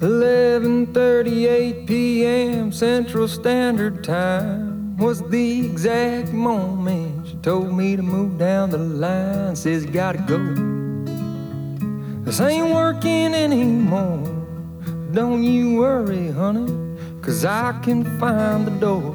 Eleven 0.00 0.86
thirty-eight 0.94 1.86
p.m. 1.86 2.72
Central 2.72 3.28
Standard 3.28 4.02
Time 4.02 4.96
was 4.96 5.20
the 5.28 5.66
exact 5.66 6.32
moment 6.32 7.26
she 7.28 7.34
told 7.36 7.74
me 7.74 7.96
to 7.96 8.02
move 8.02 8.38
down 8.38 8.70
the 8.70 8.78
line. 8.78 9.54
Says 9.54 9.84
you 9.84 9.90
gotta 9.90 10.18
go. 10.26 10.73
This 12.24 12.40
ain't 12.40 12.74
working 12.74 13.34
anymore. 13.34 14.24
Don't 15.12 15.42
you 15.42 15.76
worry, 15.76 16.30
honey, 16.30 16.96
cause 17.20 17.44
I 17.44 17.78
can 17.82 18.18
find 18.18 18.66
the 18.66 18.70
door. 18.80 19.14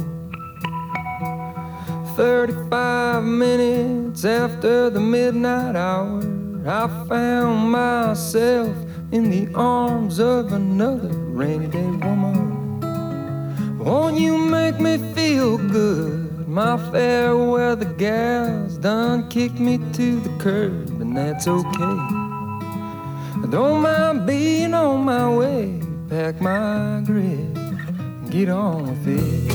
35 2.15 3.23
minutes 3.23 4.25
after 4.25 4.91
the 4.91 4.99
midnight 4.99 5.75
hour, 5.75 6.21
I 6.67 6.87
found 7.09 7.71
myself 7.71 8.77
in 9.11 9.31
the 9.31 9.51
arms 9.55 10.19
of 10.19 10.53
another 10.53 11.09
rainy 11.09 11.65
day 11.65 11.87
woman. 11.87 12.79
Won't 13.79 14.19
you 14.19 14.37
make 14.37 14.79
me 14.79 14.99
feel 15.15 15.57
good? 15.57 16.47
My 16.47 16.77
fair 16.91 17.35
weather 17.35 17.91
gal's 17.93 18.77
done 18.77 19.29
kicked 19.29 19.59
me 19.59 19.79
to 19.93 20.19
the 20.19 20.37
curb, 20.37 21.01
and 21.01 21.17
that's 21.17 21.47
okay. 21.47 22.18
Don't 23.49 23.81
mind 23.81 24.27
being 24.27 24.75
on 24.75 25.05
my 25.05 25.27
way. 25.27 25.81
Pack 26.07 26.39
my 26.39 27.01
grip, 27.03 27.57
and 27.57 28.29
get 28.29 28.47
on 28.47 28.83
with 28.83 29.07
it. 29.07 29.49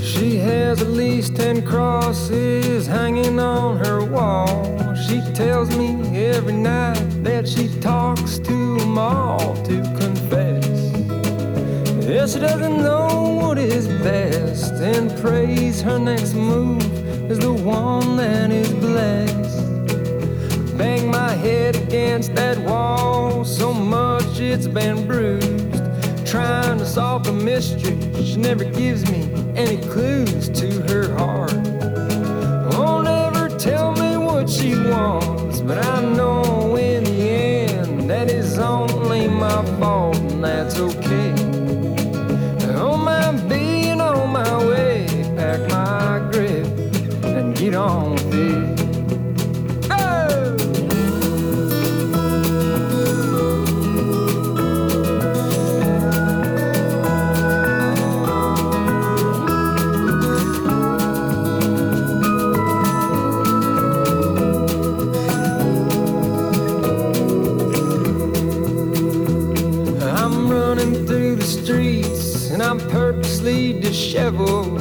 She 0.00 0.36
has 0.36 0.80
at 0.82 0.90
least 0.90 1.34
ten 1.34 1.66
crosses 1.66 2.86
hanging 2.86 3.40
on 3.40 3.76
her 3.84 4.04
wall. 4.04 4.94
She 4.94 5.20
tells 5.34 5.76
me 5.76 5.96
every 6.26 6.54
night 6.54 7.24
that 7.24 7.48
she 7.48 7.66
talks 7.80 8.38
to 8.38 8.78
them 8.78 8.96
all 8.96 9.56
to 9.64 9.82
confess. 9.98 10.92
Yeah, 12.06 12.26
she 12.26 12.38
doesn't 12.38 12.76
know 12.76 13.40
what 13.40 13.58
is 13.58 13.88
best 13.88 14.74
and 14.74 15.10
prays 15.20 15.82
her 15.82 15.98
next 15.98 16.34
move 16.34 16.82
is 17.30 17.40
the 17.40 17.52
one 17.52 18.16
that 18.16 18.52
is 18.52 18.72
blessed. 18.74 19.61
Bang 20.76 21.10
my 21.10 21.32
head 21.32 21.76
against 21.76 22.34
that 22.34 22.56
wall 22.58 23.44
so 23.44 23.74
much 23.74 24.40
it's 24.40 24.66
been 24.66 25.06
bruised. 25.06 26.26
Trying 26.26 26.78
to 26.78 26.86
solve 26.86 27.24
the 27.24 27.32
mystery, 27.32 27.98
she 28.24 28.36
never 28.36 28.64
gives 28.64 29.10
me 29.10 29.28
any 29.54 29.76
clues 29.76 30.48
to 30.48 30.68
her 30.88 31.14
heart. 31.16 31.52
Won't 32.74 33.06
ever 33.06 33.48
tell 33.58 33.92
me 33.92 34.16
what 34.16 34.48
she 34.48 34.74
wants, 34.74 35.60
but 35.60 35.84
I 35.84 36.00
know 36.00 36.76
in 36.76 37.04
the 37.04 37.28
end 37.28 38.08
that 38.08 38.30
is 38.30 38.58
only 38.58 39.28
my 39.28 39.64
fault, 39.78 40.16
and 40.16 40.42
that's 40.42 40.78
okay. 40.78 41.32
On 42.76 43.04
my 43.04 43.30
being 43.46 44.00
on 44.00 44.30
my 44.32 44.64
way, 44.64 45.06
pack 45.36 45.60
my 45.68 46.30
grip 46.32 46.66
and 47.24 47.54
get 47.54 47.74
on 47.74 48.11
disheveled, 73.92 74.80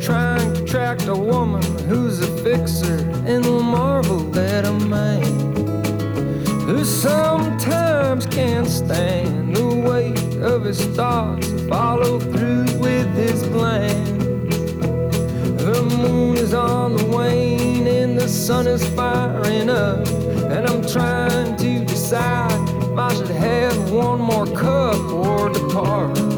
trying 0.00 0.54
to 0.54 0.62
attract 0.62 1.08
a 1.08 1.16
woman 1.16 1.64
who's 1.88 2.20
a 2.20 2.44
fixer 2.44 2.98
and 3.26 3.44
will 3.44 3.60
marvel 3.60 4.38
at 4.38 4.64
a 4.64 4.72
man 4.72 5.24
who 6.68 6.84
sometimes 6.84 8.24
can't 8.26 8.68
stand 8.68 9.56
the 9.56 9.66
weight 9.66 10.16
of 10.40 10.62
his 10.62 10.80
thoughts, 10.94 11.50
follow 11.68 12.20
through 12.20 12.62
with 12.78 13.12
his 13.16 13.42
plans. 13.48 14.20
The 15.60 15.82
moon 15.98 16.36
is 16.36 16.54
on 16.54 16.96
the 16.96 17.04
wane 17.06 17.88
and 17.88 18.16
the 18.16 18.28
sun 18.28 18.68
is 18.68 18.86
firing 18.90 19.70
up. 19.70 20.06
And 20.54 20.68
I'm 20.68 20.86
trying 20.86 21.56
to 21.56 21.84
decide 21.84 22.68
if 22.80 22.96
I 22.96 23.12
should 23.12 23.26
have 23.26 23.90
one 23.90 24.20
more 24.20 24.46
cup 24.46 25.00
or 25.10 25.48
depart. 25.48 26.31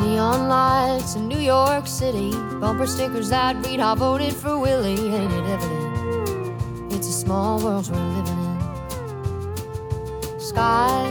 Neon 0.00 0.48
lights 0.48 1.14
in 1.14 1.28
New 1.28 1.38
York 1.38 1.86
City, 1.86 2.30
bumper 2.60 2.86
stickers 2.86 3.28
that 3.30 3.56
read, 3.64 3.80
I 3.80 3.94
voted 3.94 4.34
for 4.34 4.58
Willie. 4.58 4.98
Ain't 5.14 5.32
it 5.32 5.44
evident? 5.54 6.92
It's 6.92 7.08
a 7.08 7.12
small 7.12 7.60
world 7.62 7.88
we're 7.90 7.98
living 8.16 8.38
in. 8.46 10.40
Sky, 10.40 11.04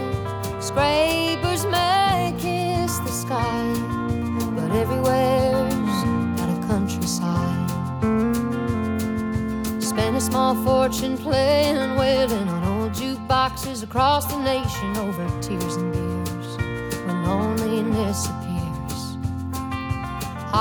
scrapers 0.60 1.66
may 1.66 2.34
kiss 2.40 2.98
the 3.00 3.12
sky, 3.12 3.74
but 4.56 4.72
everywhere's 4.76 6.00
got 6.40 6.50
a 6.50 6.68
countryside. 6.68 7.70
Spend 9.82 10.18
a 10.18 10.22
small 10.22 10.56
fortune 10.66 11.18
playing, 11.18 11.96
wailing 11.96 12.50
on 12.50 12.64
old 12.64 12.92
jukeboxes 12.94 13.84
across 13.84 14.26
the 14.32 14.40
nation 14.40 14.98
over 14.98 15.26
tears 15.42 15.76
and 15.76 15.94
beers 15.94 16.58
when 17.06 17.24
loneliness. 17.24 18.28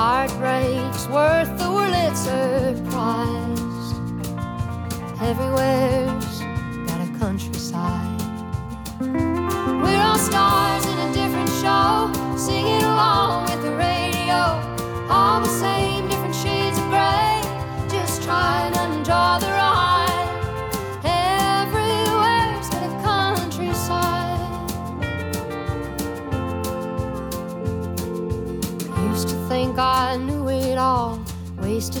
Heartbreak's 0.01 1.07
worth 1.09 1.57
the 1.57 1.65
Wurlitzer 1.65 2.89
prize. 2.89 3.87
Everywhere's 5.21 6.39
got 6.87 7.01
a 7.01 7.19
countryside. 7.19 7.48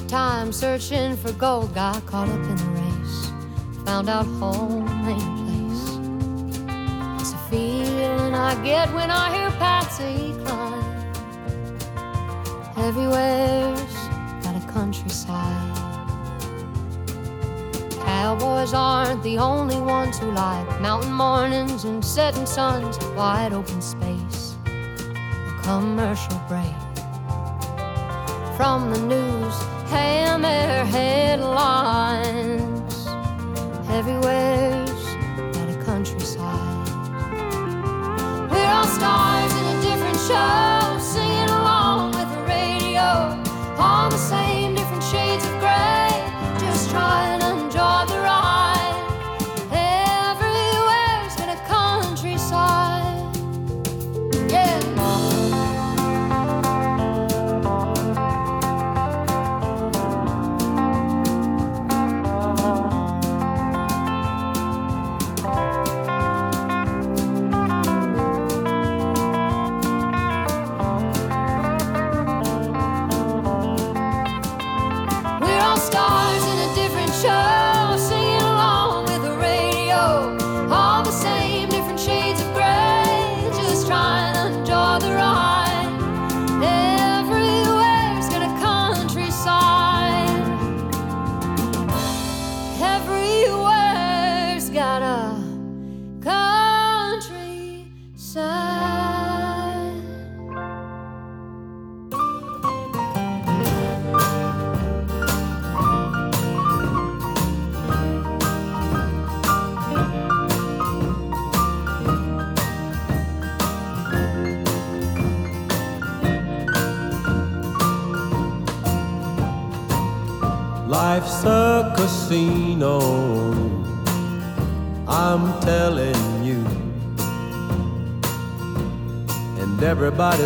Time 0.09 0.51
searching 0.51 1.15
for 1.15 1.31
gold. 1.33 1.75
Got 1.75 2.03
caught 2.07 2.27
up 2.29 2.33
in 2.33 2.55
the 2.55 2.65
race. 2.81 3.31
Found 3.85 4.09
out 4.09 4.25
home 4.25 4.87
ain't 5.07 5.21
place. 5.45 5.83
It's 7.21 7.33
a 7.33 7.37
feeling 7.51 8.33
I 8.33 8.55
get 8.63 8.91
when 8.91 9.11
I 9.11 9.31
hear 9.37 9.51
Patsy 9.59 10.33
Cline. 10.45 10.83
Everywhere's 12.77 13.93
got 14.43 14.55
a 14.55 14.67
countryside. 14.73 15.77
Cowboys 18.01 18.73
aren't 18.73 19.21
the 19.21 19.37
only 19.37 19.79
ones 19.79 20.17
who 20.17 20.31
like 20.31 20.81
mountain 20.81 21.13
mornings 21.13 21.83
and 21.83 22.03
setting 22.03 22.47
suns, 22.47 22.97
wide 23.15 23.53
open 23.53 23.79
space, 23.79 24.55
a 24.65 25.61
commercial 25.61 26.41
break 26.47 26.73
from 28.59 28.91
the 28.91 28.99
news, 28.99 29.38
hammer 29.89 30.85
headlines. 30.85 32.57
Everywhere's 33.89 35.03
got 35.55 35.69
a 35.69 35.77
countryside. 35.83 36.87
We're 38.51 38.71
all 38.77 38.85
stars 38.85 39.53
in 39.59 39.65
a 39.75 39.81
different 39.81 40.19
show, 40.29 40.97
singing 40.99 41.49
along 41.49 42.11
with 42.11 42.29
the 42.35 42.41
radio. 42.47 43.07
All 43.77 44.09
the 44.09 44.17
same, 44.17 44.48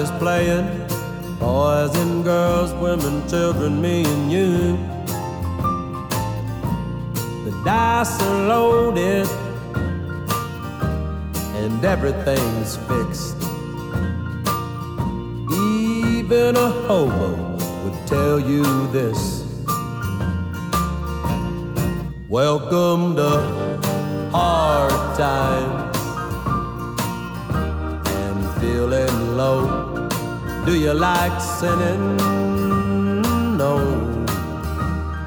everybody's 0.04 0.20
playing 0.20 1.40
boys 1.40 1.96
and 1.96 2.24
girls, 2.24 2.74
women, 2.74 3.28
children, 3.30 3.82
me 3.82 4.04
and 4.06 4.32
you. 4.32 4.78
The 7.46 7.62
dice 7.64 8.22
are 8.22 8.48
loaded 8.48 9.28
and 11.56 11.84
everything's 11.86 12.78
fixed. 12.88 13.38
Even 15.52 16.56
a 16.58 16.70
hobo 16.88 17.58
would 17.84 18.08
tell 18.08 18.40
you 18.40 18.64
this. 18.92 19.44
Welcome 22.28 23.16
to 23.16 23.23
like 31.28 31.42
sinning? 31.42 32.18
No. 33.58 33.78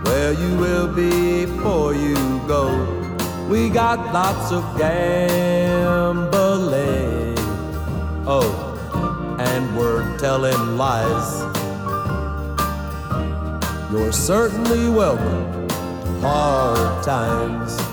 Where 0.04 0.32
you 0.32 0.54
will 0.56 0.88
be 0.88 1.46
before 1.46 1.94
you 1.94 2.16
go. 2.46 2.64
We 3.48 3.70
got 3.70 4.12
lots 4.12 4.52
of 4.52 4.62
gambling. 4.76 6.04
Oh, 8.26 8.50
and 9.38 9.74
we're 9.74 10.18
telling 10.18 10.76
lies. 10.76 11.30
You're 13.90 14.12
certainly 14.12 14.90
welcome 14.90 15.70
hard 16.20 17.02
times. 17.04 17.85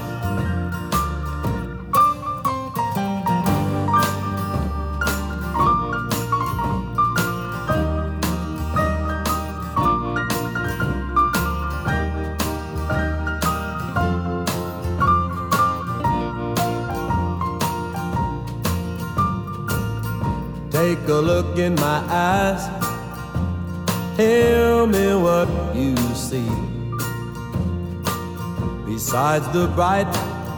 Besides 29.14 29.47
the 29.49 29.68
bright 29.68 30.11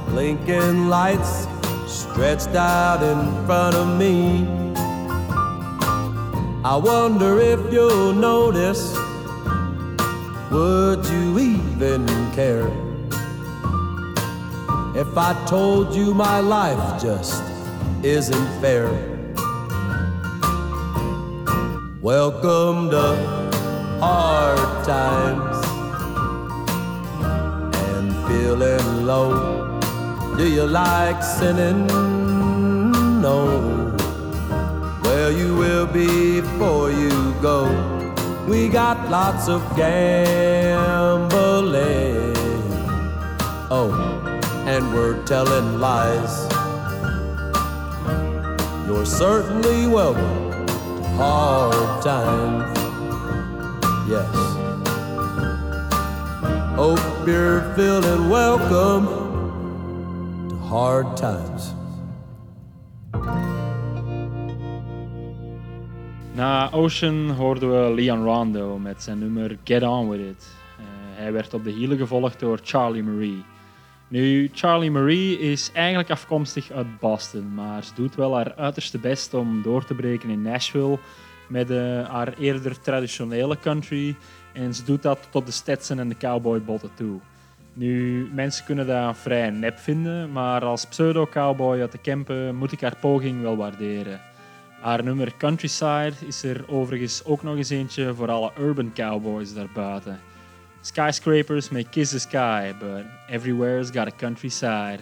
blinking 0.07 0.87
lights 0.87 1.45
stretched 1.87 2.55
out 2.55 3.03
in 3.03 3.45
front 3.45 3.75
of 3.75 3.99
me, 3.99 4.47
I 6.63 6.77
wonder 6.77 7.37
if 7.41 7.59
you'll 7.73 8.13
notice. 8.13 8.95
Would 10.51 11.05
you 11.05 11.37
even 11.37 12.07
care 12.31 12.71
if 14.95 15.17
I 15.17 15.35
told 15.47 15.93
you 15.93 16.13
my 16.13 16.39
life 16.39 17.01
just 17.01 17.43
isn't 18.03 18.61
fair? 18.61 18.87
Welcome 22.01 22.89
to 22.91 23.17
hard 23.99 24.85
times 24.85 25.44
feeling 28.45 29.05
low. 29.07 29.79
Do 30.37 30.47
you 30.47 30.67
like 30.67 31.23
sinning? 31.23 31.87
No. 33.19 33.37
Well, 35.01 35.31
you 35.31 35.55
will 35.55 35.87
be 35.87 36.41
before 36.41 36.91
you 36.91 37.33
go. 37.41 37.59
We 38.47 38.69
got 38.69 39.09
lots 39.09 39.47
of 39.49 39.61
gambling. 39.75 41.23
Oh, 43.71 43.89
and 44.67 44.93
we're 44.93 45.19
telling 45.23 45.79
lies. 45.79 46.35
You're 48.85 49.07
certainly 49.07 49.87
welcome 49.87 50.67
to 50.67 51.03
hard 51.17 52.03
times. 52.03 52.77
Yes. 54.07 54.29
Oh. 56.77 57.14
Hope 57.25 57.33
you're 57.33 57.73
feeling 57.75 58.29
welcome 58.29 59.07
to 60.49 60.55
hard 60.55 61.17
times. 61.17 61.73
Na 66.33 66.71
Ocean 66.71 67.29
hoorden 67.29 67.69
we 67.71 67.93
Leon 67.93 68.23
Rondo 68.23 68.77
met 68.77 69.03
zijn 69.03 69.19
nummer 69.19 69.57
Get 69.63 69.83
On 69.83 70.09
With 70.09 70.19
It. 70.19 70.47
Eh, 70.77 70.83
hij 71.17 71.31
werd 71.31 71.53
op 71.53 71.63
de 71.63 71.71
hielen 71.71 71.97
gevolgd 71.97 72.39
door 72.39 72.59
Charlie 72.63 73.03
Marie. 73.03 73.43
Nu, 74.07 74.49
Charlie 74.53 74.91
Marie 74.91 75.39
is 75.39 75.71
eigenlijk 75.73 76.09
afkomstig 76.09 76.71
uit 76.71 76.99
Boston, 76.99 77.53
maar 77.53 77.83
ze 77.83 77.91
doet 77.95 78.15
wel 78.15 78.35
haar 78.35 78.55
uiterste 78.55 78.97
best 78.97 79.33
om 79.33 79.61
door 79.61 79.85
te 79.85 79.93
breken 79.93 80.29
in 80.29 80.41
Nashville 80.41 80.97
met 81.47 81.69
eh, 81.69 82.09
haar 82.09 82.33
eerder 82.39 82.81
traditionele 82.81 83.59
country. 83.59 84.15
En 84.53 84.73
ze 84.73 84.83
doet 84.83 85.01
dat 85.01 85.27
tot 85.29 85.45
de 85.45 85.51
Stetson 85.51 85.99
en 85.99 86.09
de 86.09 86.17
cowboybotten 86.17 86.91
toe. 86.93 87.19
Nu, 87.73 88.27
mensen 88.33 88.65
kunnen 88.65 88.87
dat 88.87 89.17
vrij 89.17 89.49
nep 89.49 89.79
vinden, 89.79 90.31
maar 90.31 90.63
als 90.63 90.85
pseudo-cowboy 90.85 91.79
uit 91.79 91.91
de 91.91 91.97
Kempen 91.97 92.55
moet 92.55 92.71
ik 92.71 92.81
haar 92.81 92.95
poging 92.99 93.41
wel 93.41 93.57
waarderen. 93.57 94.21
Haar 94.81 95.03
nummer 95.03 95.37
Countryside 95.37 96.13
is 96.27 96.43
er 96.43 96.63
overigens 96.67 97.23
ook 97.25 97.43
nog 97.43 97.55
eens 97.55 97.69
eentje 97.69 98.13
voor 98.13 98.31
alle 98.31 98.51
urban 98.59 98.93
cowboys 98.93 99.53
daarbuiten. 99.53 100.19
Skyscrapers 100.81 101.69
may 101.69 101.83
kiss 101.83 102.11
the 102.11 102.19
sky, 102.19 102.73
but 102.79 103.05
everywhere's 103.27 103.89
got 103.89 104.07
a 104.07 104.11
countryside. 104.17 104.99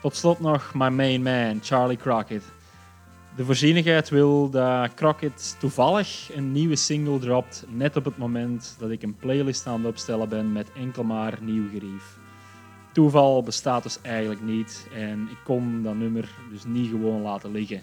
Tot 0.00 0.16
slot 0.16 0.40
nog 0.40 0.74
my 0.74 0.88
main 0.88 1.22
man, 1.22 1.60
Charlie 1.62 1.96
Crockett. 1.96 2.44
De 3.36 3.44
voorzienigheid 3.44 4.08
wil 4.08 4.50
dat 4.50 4.94
Crockett 4.94 5.56
toevallig 5.58 6.30
een 6.34 6.52
nieuwe 6.52 6.76
single 6.76 7.18
dropt, 7.18 7.64
net 7.68 7.96
op 7.96 8.04
het 8.04 8.16
moment 8.18 8.76
dat 8.78 8.90
ik 8.90 9.02
een 9.02 9.16
playlist 9.16 9.66
aan 9.66 9.78
het 9.78 9.88
opstellen 9.88 10.28
ben 10.28 10.52
met 10.52 10.72
enkel 10.72 11.04
maar 11.04 11.38
nieuw 11.40 11.68
gerief. 11.70 12.18
Toeval 12.92 13.42
bestaat 13.42 13.82
dus 13.82 13.98
eigenlijk 14.02 14.42
niet 14.42 14.88
en 14.94 15.28
ik 15.30 15.38
kon 15.44 15.82
dat 15.82 15.94
nummer 15.94 16.28
dus 16.50 16.64
niet 16.64 16.90
gewoon 16.90 17.22
laten 17.22 17.52
liggen. 17.52 17.82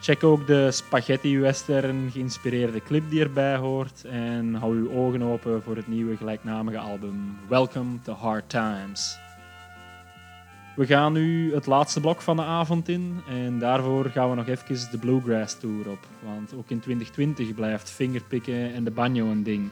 Check 0.00 0.24
ook 0.24 0.46
de 0.46 0.70
spaghetti 0.70 1.38
western 1.38 2.10
geïnspireerde 2.10 2.82
clip 2.82 3.10
die 3.10 3.20
erbij 3.20 3.56
hoort 3.56 4.04
en 4.04 4.54
hou 4.54 4.76
uw 4.76 4.92
ogen 4.92 5.22
open 5.22 5.62
voor 5.62 5.76
het 5.76 5.88
nieuwe 5.88 6.16
gelijknamige 6.16 6.78
album 6.78 7.38
Welcome 7.48 8.00
to 8.04 8.12
Hard 8.12 8.48
Times. 8.48 9.18
We 10.76 10.86
gaan 10.86 11.12
nu 11.12 11.54
het 11.54 11.66
laatste 11.66 12.00
blok 12.00 12.20
van 12.20 12.36
de 12.36 12.42
avond 12.42 12.88
in 12.88 13.20
en 13.28 13.58
daarvoor 13.58 14.04
gaan 14.04 14.30
we 14.30 14.36
nog 14.36 14.46
even 14.46 14.90
de 14.90 14.98
Bluegrass 14.98 15.58
Tour 15.58 15.88
op. 15.88 16.06
Want 16.24 16.54
ook 16.54 16.70
in 16.70 16.80
2020 16.80 17.54
blijft 17.54 17.90
fingerpikken 17.90 18.74
en 18.74 18.84
de 18.84 18.90
banjo 18.90 19.26
een 19.26 19.42
ding. 19.42 19.70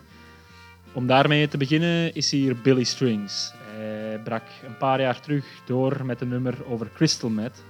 Om 0.92 1.06
daarmee 1.06 1.48
te 1.48 1.56
beginnen 1.56 2.14
is 2.14 2.30
hier 2.30 2.56
Billy 2.56 2.84
Strings. 2.84 3.52
Hij 3.76 4.20
brak 4.24 4.42
een 4.66 4.76
paar 4.76 5.00
jaar 5.00 5.20
terug 5.20 5.44
door 5.66 6.04
met 6.04 6.20
een 6.20 6.28
nummer 6.28 6.54
over 6.68 6.90
crystal 6.94 7.30
meth, 7.30 7.64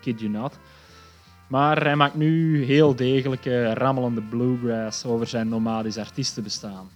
kid 0.00 0.20
you 0.20 0.32
not. 0.32 0.58
Maar 1.46 1.84
hij 1.84 1.96
maakt 1.96 2.14
nu 2.14 2.64
heel 2.64 2.94
degelijke, 2.94 3.74
rammelende 3.74 4.22
bluegrass 4.22 5.04
over 5.04 5.26
zijn 5.26 5.48
nomadisch 5.48 5.98
artiestenbestaan. 5.98 6.90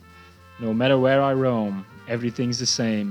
No 0.59 0.73
matter 0.73 1.01
where 1.01 1.35
I 1.35 1.43
roam, 1.43 1.85
everything's 2.07 2.57
the 2.57 2.67
same. 2.67 3.07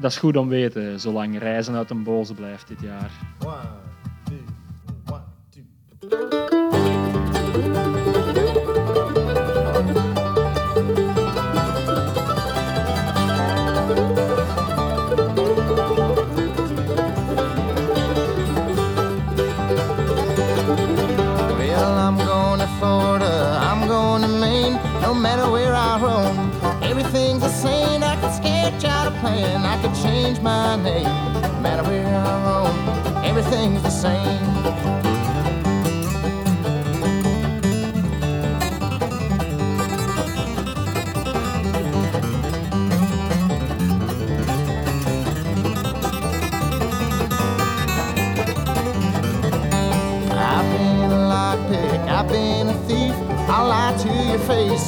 Dat 0.00 0.10
is 0.10 0.18
goed 0.18 0.36
om 0.36 0.48
weten, 0.48 1.00
zolang 1.00 1.38
reizen 1.38 1.74
uit 1.74 1.90
een 1.90 2.02
boze 2.02 2.34
blijft 2.34 2.68
dit 2.68 2.80
jaar. 2.80 3.10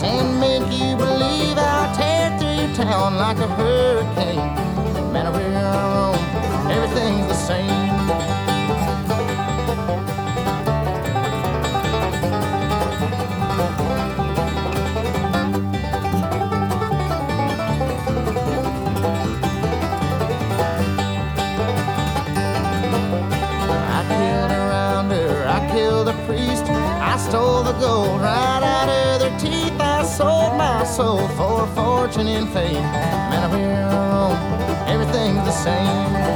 and 0.06 0.40
make 0.40 0.72
you 0.80 0.96
believe 0.96 1.58
I'll 1.58 1.94
tear 1.96 2.38
through 2.38 2.74
town 2.74 3.16
like 3.16 3.38
a 3.38 3.48
hurricane. 3.58 4.54
No 4.94 5.10
matter 5.12 5.32
where 5.32 5.56
I 5.56 5.70
roam, 5.94 6.70
everything's 6.70 7.26
the 7.26 7.34
same. 7.34 7.86
I 25.48 25.60
killed 25.70 26.06
the 26.06 26.12
priest, 26.26 26.64
I 26.64 27.16
stole 27.16 27.62
the 27.62 27.72
gold, 27.72 28.20
right? 28.20 28.55
soul 30.86 31.26
for 31.28 31.66
fortune 31.74 32.28
and 32.28 32.48
fame. 32.50 32.74
Man, 32.74 33.42
I 33.42 33.48
will, 33.54 34.92
everything's 34.92 35.44
the 35.44 35.50
same. 35.50 36.35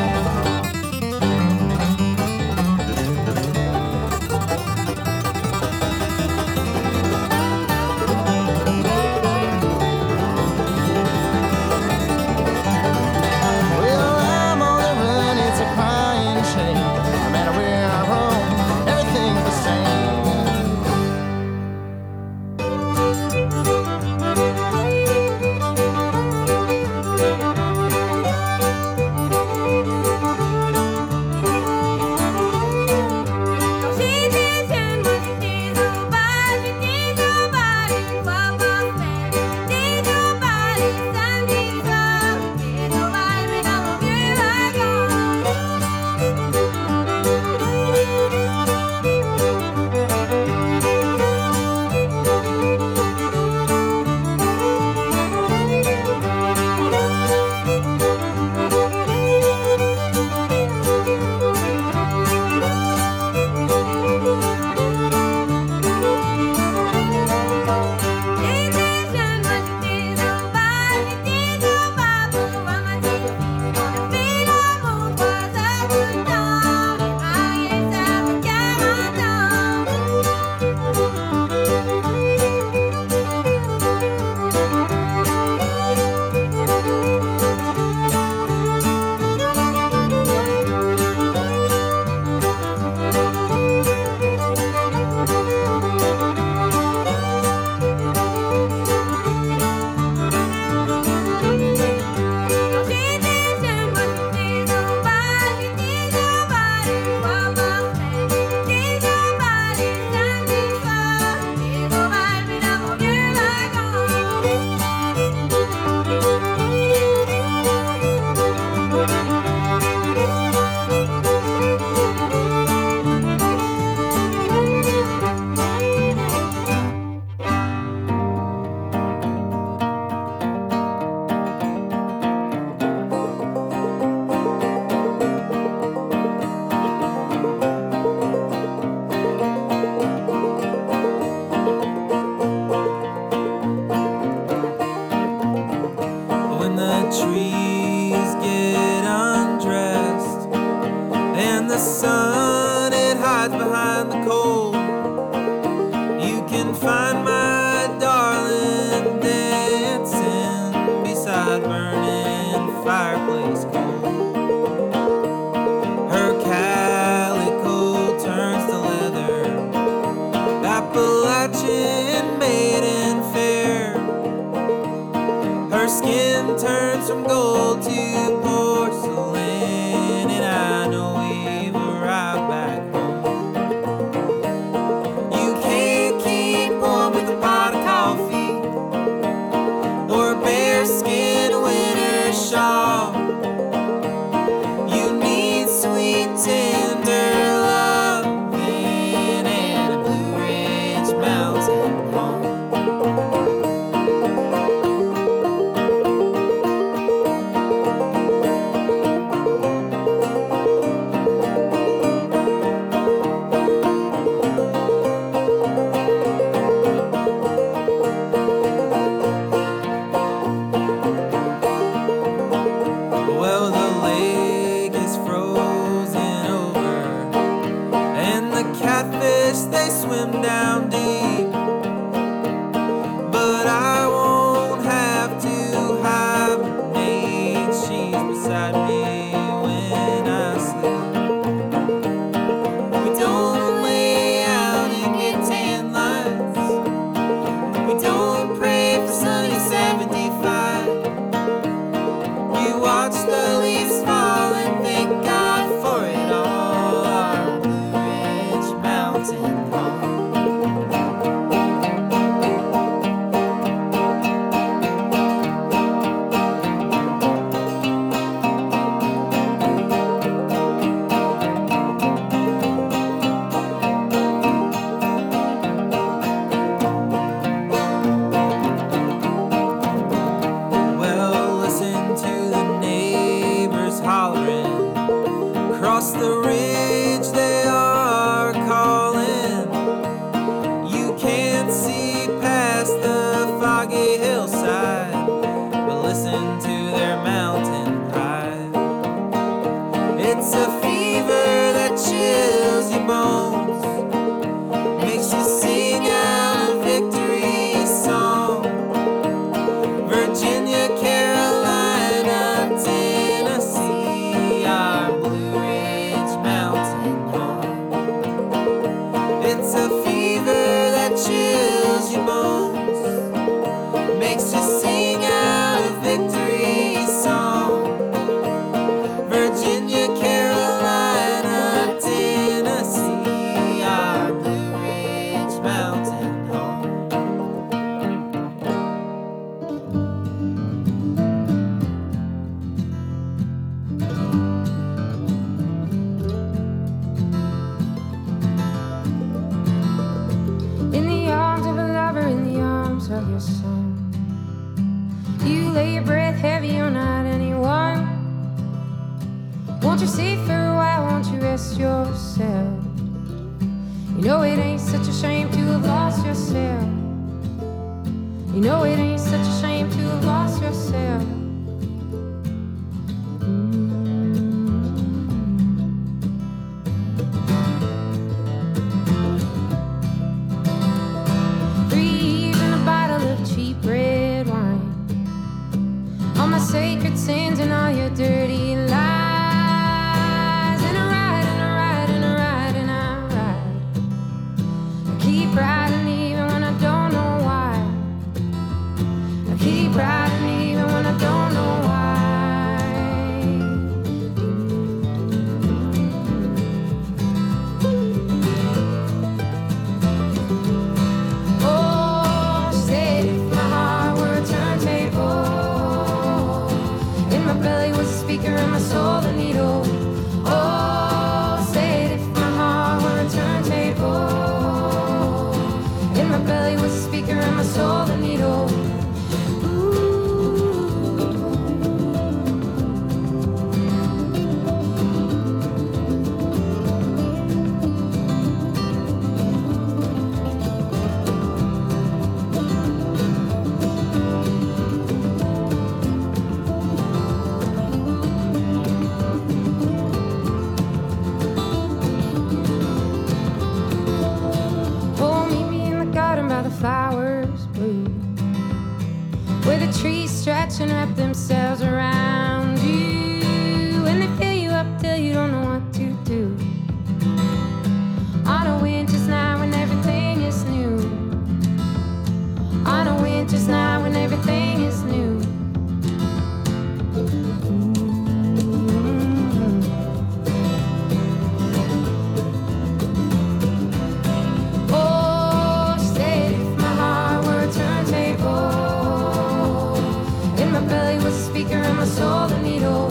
speaker 491.41 491.73
and 491.73 491.97
my 491.97 492.05
soul 492.05 492.51
a 492.51 492.61
needle. 492.61 493.09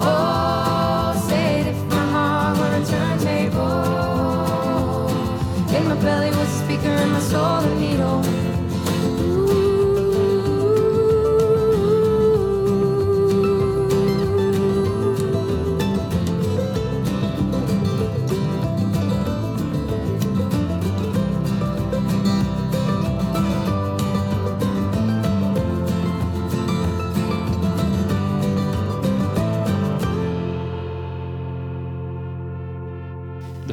Oh, 0.00 0.49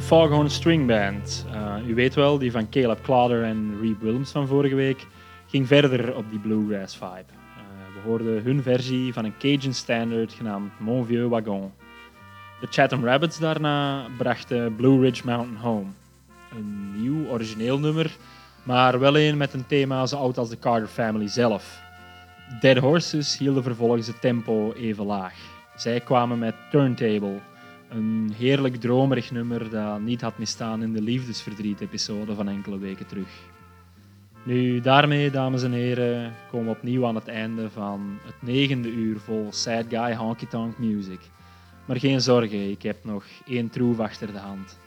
Foghorn 0.08 0.50
String 0.50 0.86
Band. 0.86 1.46
Eh, 1.52 1.88
u 1.88 1.94
weet 1.94 2.14
wel, 2.14 2.38
die 2.38 2.50
van 2.50 2.68
Caleb 2.68 3.02
Clowder 3.02 3.44
en 3.44 3.78
Reeb 3.80 4.00
Williams 4.00 4.30
van 4.30 4.46
vorige 4.46 4.74
week, 4.74 5.06
ging 5.46 5.66
verder 5.66 6.16
op 6.16 6.24
die 6.30 6.38
bluegrass 6.38 6.96
vibe. 6.96 7.24
Eh, 7.28 7.94
we 7.94 8.08
hoorden 8.08 8.42
hun 8.42 8.62
versie 8.62 9.12
van 9.12 9.24
een 9.24 9.36
Cajun 9.38 9.74
standard 9.74 10.32
genaamd 10.32 10.70
Mon 10.78 11.06
Vieux 11.06 11.28
Wagon. 11.28 11.72
De 12.60 12.66
Chatham 12.70 13.04
Rabbits 13.04 13.38
daarna 13.38 14.06
brachten 14.18 14.76
Blue 14.76 15.00
Ridge 15.00 15.22
Mountain 15.24 15.56
Home. 15.56 15.90
Een 16.56 17.02
nieuw, 17.02 17.26
origineel 17.26 17.78
nummer, 17.78 18.16
maar 18.62 18.98
wel 18.98 19.18
een 19.18 19.36
met 19.36 19.54
een 19.54 19.66
thema 19.66 20.06
zo 20.06 20.16
oud 20.16 20.38
als 20.38 20.48
de 20.48 20.58
Carter 20.58 20.88
Family 20.88 21.28
zelf. 21.28 21.80
Dead 22.60 22.78
Horses 22.78 23.38
hielden 23.38 23.62
vervolgens 23.62 24.06
het 24.06 24.20
tempo 24.20 24.72
even 24.72 25.06
laag. 25.06 25.34
Zij 25.76 26.00
kwamen 26.00 26.38
met 26.38 26.54
Turntable, 26.70 27.38
een 27.88 28.32
heerlijk 28.36 28.76
dromerig 28.76 29.30
nummer 29.30 29.70
dat 29.70 30.00
niet 30.00 30.20
had 30.20 30.38
misstaan 30.38 30.82
in 30.82 30.92
de 30.92 31.02
liefdesverdriet-episode 31.02 32.34
van 32.34 32.48
enkele 32.48 32.78
weken 32.78 33.06
terug. 33.06 33.28
Nu, 34.42 34.80
daarmee, 34.80 35.30
dames 35.30 35.62
en 35.62 35.72
heren, 35.72 36.34
komen 36.50 36.66
we 36.66 36.72
opnieuw 36.72 37.06
aan 37.06 37.14
het 37.14 37.28
einde 37.28 37.70
van 37.70 38.18
het 38.24 38.42
negende 38.42 38.90
uur 38.90 39.18
vol 39.18 39.46
Sad 39.50 39.84
Guy 39.88 40.14
Honky 40.14 40.46
Tonk 40.46 40.78
Music. 40.78 41.20
Maar 41.84 41.98
geen 41.98 42.20
zorgen, 42.20 42.70
ik 42.70 42.82
heb 42.82 43.04
nog 43.04 43.24
één 43.46 43.70
troef 43.70 43.98
achter 43.98 44.32
de 44.32 44.38
hand. 44.38 44.78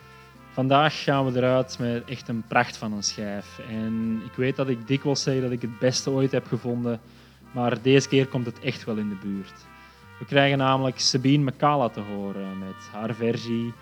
Vandaag 0.51 1.03
gaan 1.03 1.25
we 1.25 1.37
eruit 1.37 1.79
met 1.79 2.03
echt 2.05 2.27
een 2.27 2.43
pracht 2.47 2.77
van 2.77 2.93
een 2.93 3.03
schijf. 3.03 3.59
En 3.69 4.21
ik 4.25 4.33
weet 4.35 4.55
dat 4.55 4.69
ik 4.69 4.87
dikwijls 4.87 5.23
zeg 5.23 5.41
dat 5.41 5.51
ik 5.51 5.61
het 5.61 5.79
beste 5.79 6.09
ooit 6.09 6.31
heb 6.31 6.47
gevonden, 6.47 6.99
maar 7.51 7.81
deze 7.81 8.07
keer 8.07 8.27
komt 8.27 8.45
het 8.45 8.59
echt 8.59 8.83
wel 8.83 8.97
in 8.97 9.09
de 9.09 9.17
buurt. 9.21 9.65
We 10.21 10.27
krijgen 10.27 10.57
namelijk 10.57 10.99
Sabine 10.99 11.43
McCalla 11.43 11.89
te 11.89 11.99
horen 11.99 12.59
met 12.59 12.89
haar 12.91 13.15
versie 13.15 13.73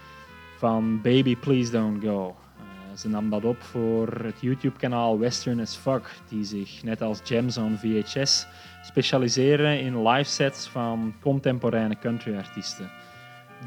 van 0.58 1.02
Baby 1.02 1.36
Please 1.36 1.72
Don't 1.72 2.04
Go. 2.04 2.36
Eh, 2.58 2.98
ze 2.98 3.10
nam 3.10 3.30
dat 3.30 3.46
op 3.46 3.62
voor 3.62 4.08
het 4.08 4.42
YouTube-kanaal 4.42 5.20
Western 5.20 5.60
as 5.60 5.76
Fuck, 5.76 6.10
die 6.30 6.44
zich 6.44 6.84
net 6.84 7.02
als 7.02 7.22
Gems 7.24 7.58
on 7.58 7.78
VHS 7.78 8.48
specialiseren 8.84 9.80
in 9.80 10.08
live 10.08 10.30
sets 10.30 10.68
van 10.68 11.14
contemporaine 11.22 12.00
country-artiesten. 12.00 12.90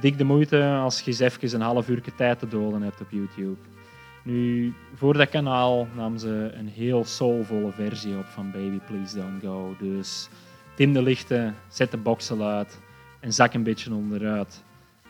Dik 0.01 0.18
de 0.18 0.25
moeite 0.25 0.79
als 0.83 1.01
je 1.01 1.07
eens 1.07 1.18
even 1.18 1.55
een 1.55 1.66
half 1.66 1.89
uur 1.89 2.03
tijd 2.16 2.39
te 2.39 2.49
doden 2.49 2.83
hebt 2.83 3.01
op 3.01 3.11
YouTube. 3.11 3.61
Nu, 4.23 4.75
voor 4.95 5.14
dat 5.16 5.29
kanaal 5.29 5.87
nam 5.97 6.18
ze 6.18 6.51
een 6.55 6.68
heel 6.68 7.05
soulvolle 7.05 7.73
versie 7.73 8.16
op 8.16 8.27
van 8.27 8.51
Baby 8.51 8.79
Please 8.87 9.16
Don't 9.16 9.43
Go. 9.43 9.77
Dus 9.79 10.29
dim 10.75 10.93
de 10.93 11.03
lichten, 11.03 11.55
zet 11.68 11.91
de 11.91 11.97
boxel 11.97 12.43
uit 12.43 12.79
en 13.20 13.33
zak 13.33 13.55
een 13.55 13.62
beetje 13.62 13.95
onderuit. 13.95 14.62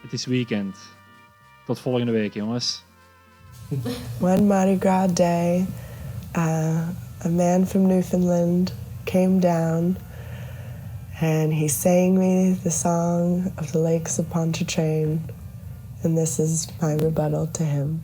Het 0.02 0.12
is 0.12 0.26
weekend. 0.26 0.78
Tot 1.66 1.80
volgende 1.80 2.12
week, 2.12 2.34
jongens. 2.34 2.84
One 4.20 4.40
Mardi 4.40 4.76
Gras 4.78 5.12
day, 5.12 5.66
uh, 6.36 6.88
a 7.24 7.28
man 7.28 7.66
from 7.66 7.86
Newfoundland 7.86 8.72
came 9.04 9.38
down 9.40 9.96
and 11.20 11.52
he 11.52 11.68
sang 11.68 12.18
me 12.18 12.58
the 12.64 12.70
song 12.70 13.52
of 13.56 13.70
the 13.70 13.78
Lakes 13.78 14.18
of 14.18 14.28
Pontchartrain, 14.28 15.20
and 16.02 16.18
this 16.18 16.40
is 16.40 16.66
my 16.80 16.94
rebuttal 16.94 17.46
to 17.46 17.62
him. 17.62 18.02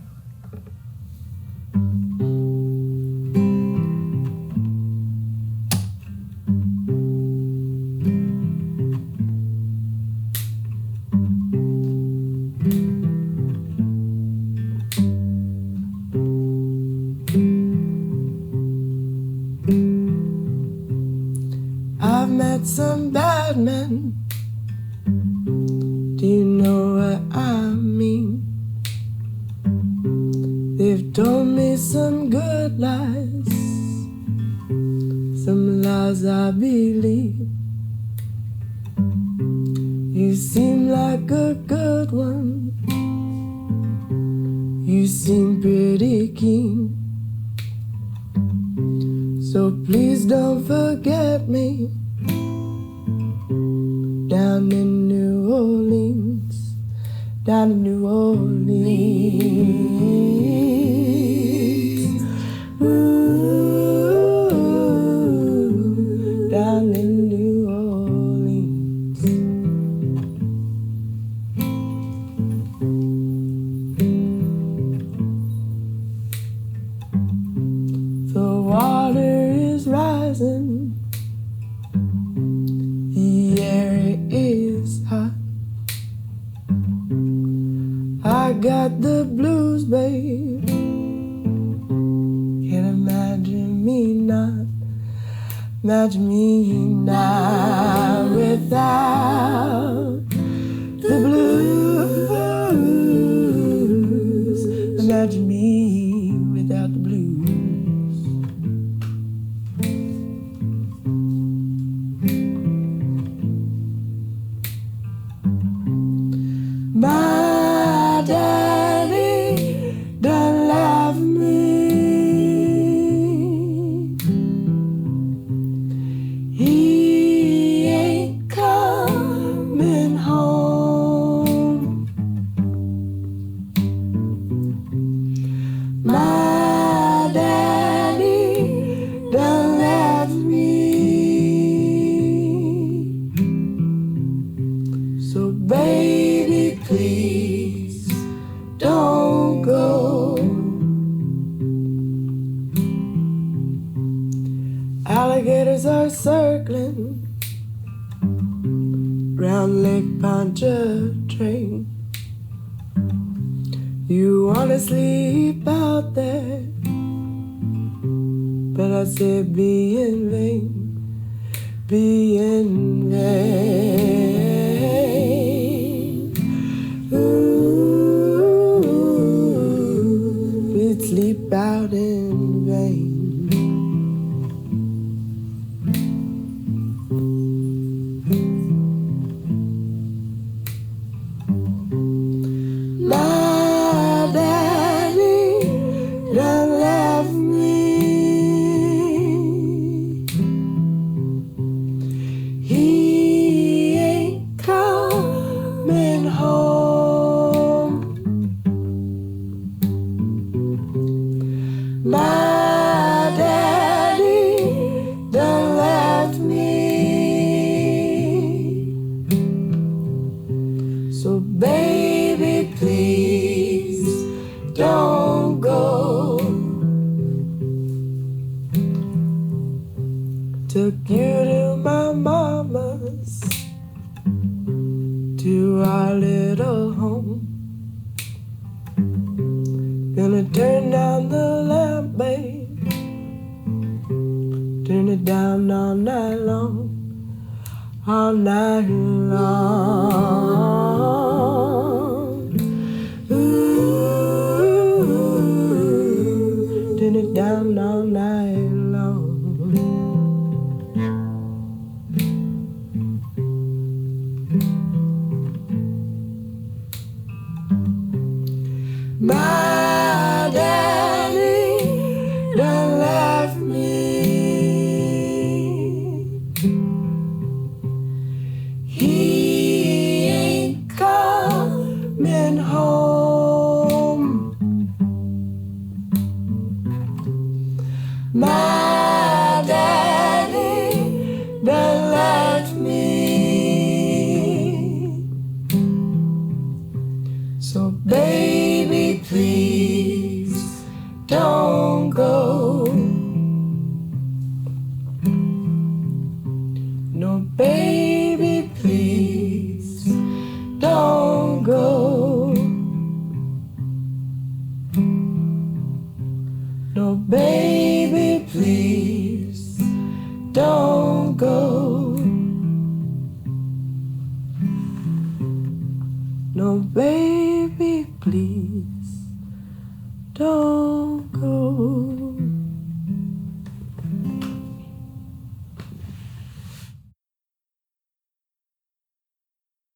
Took 231.08 231.47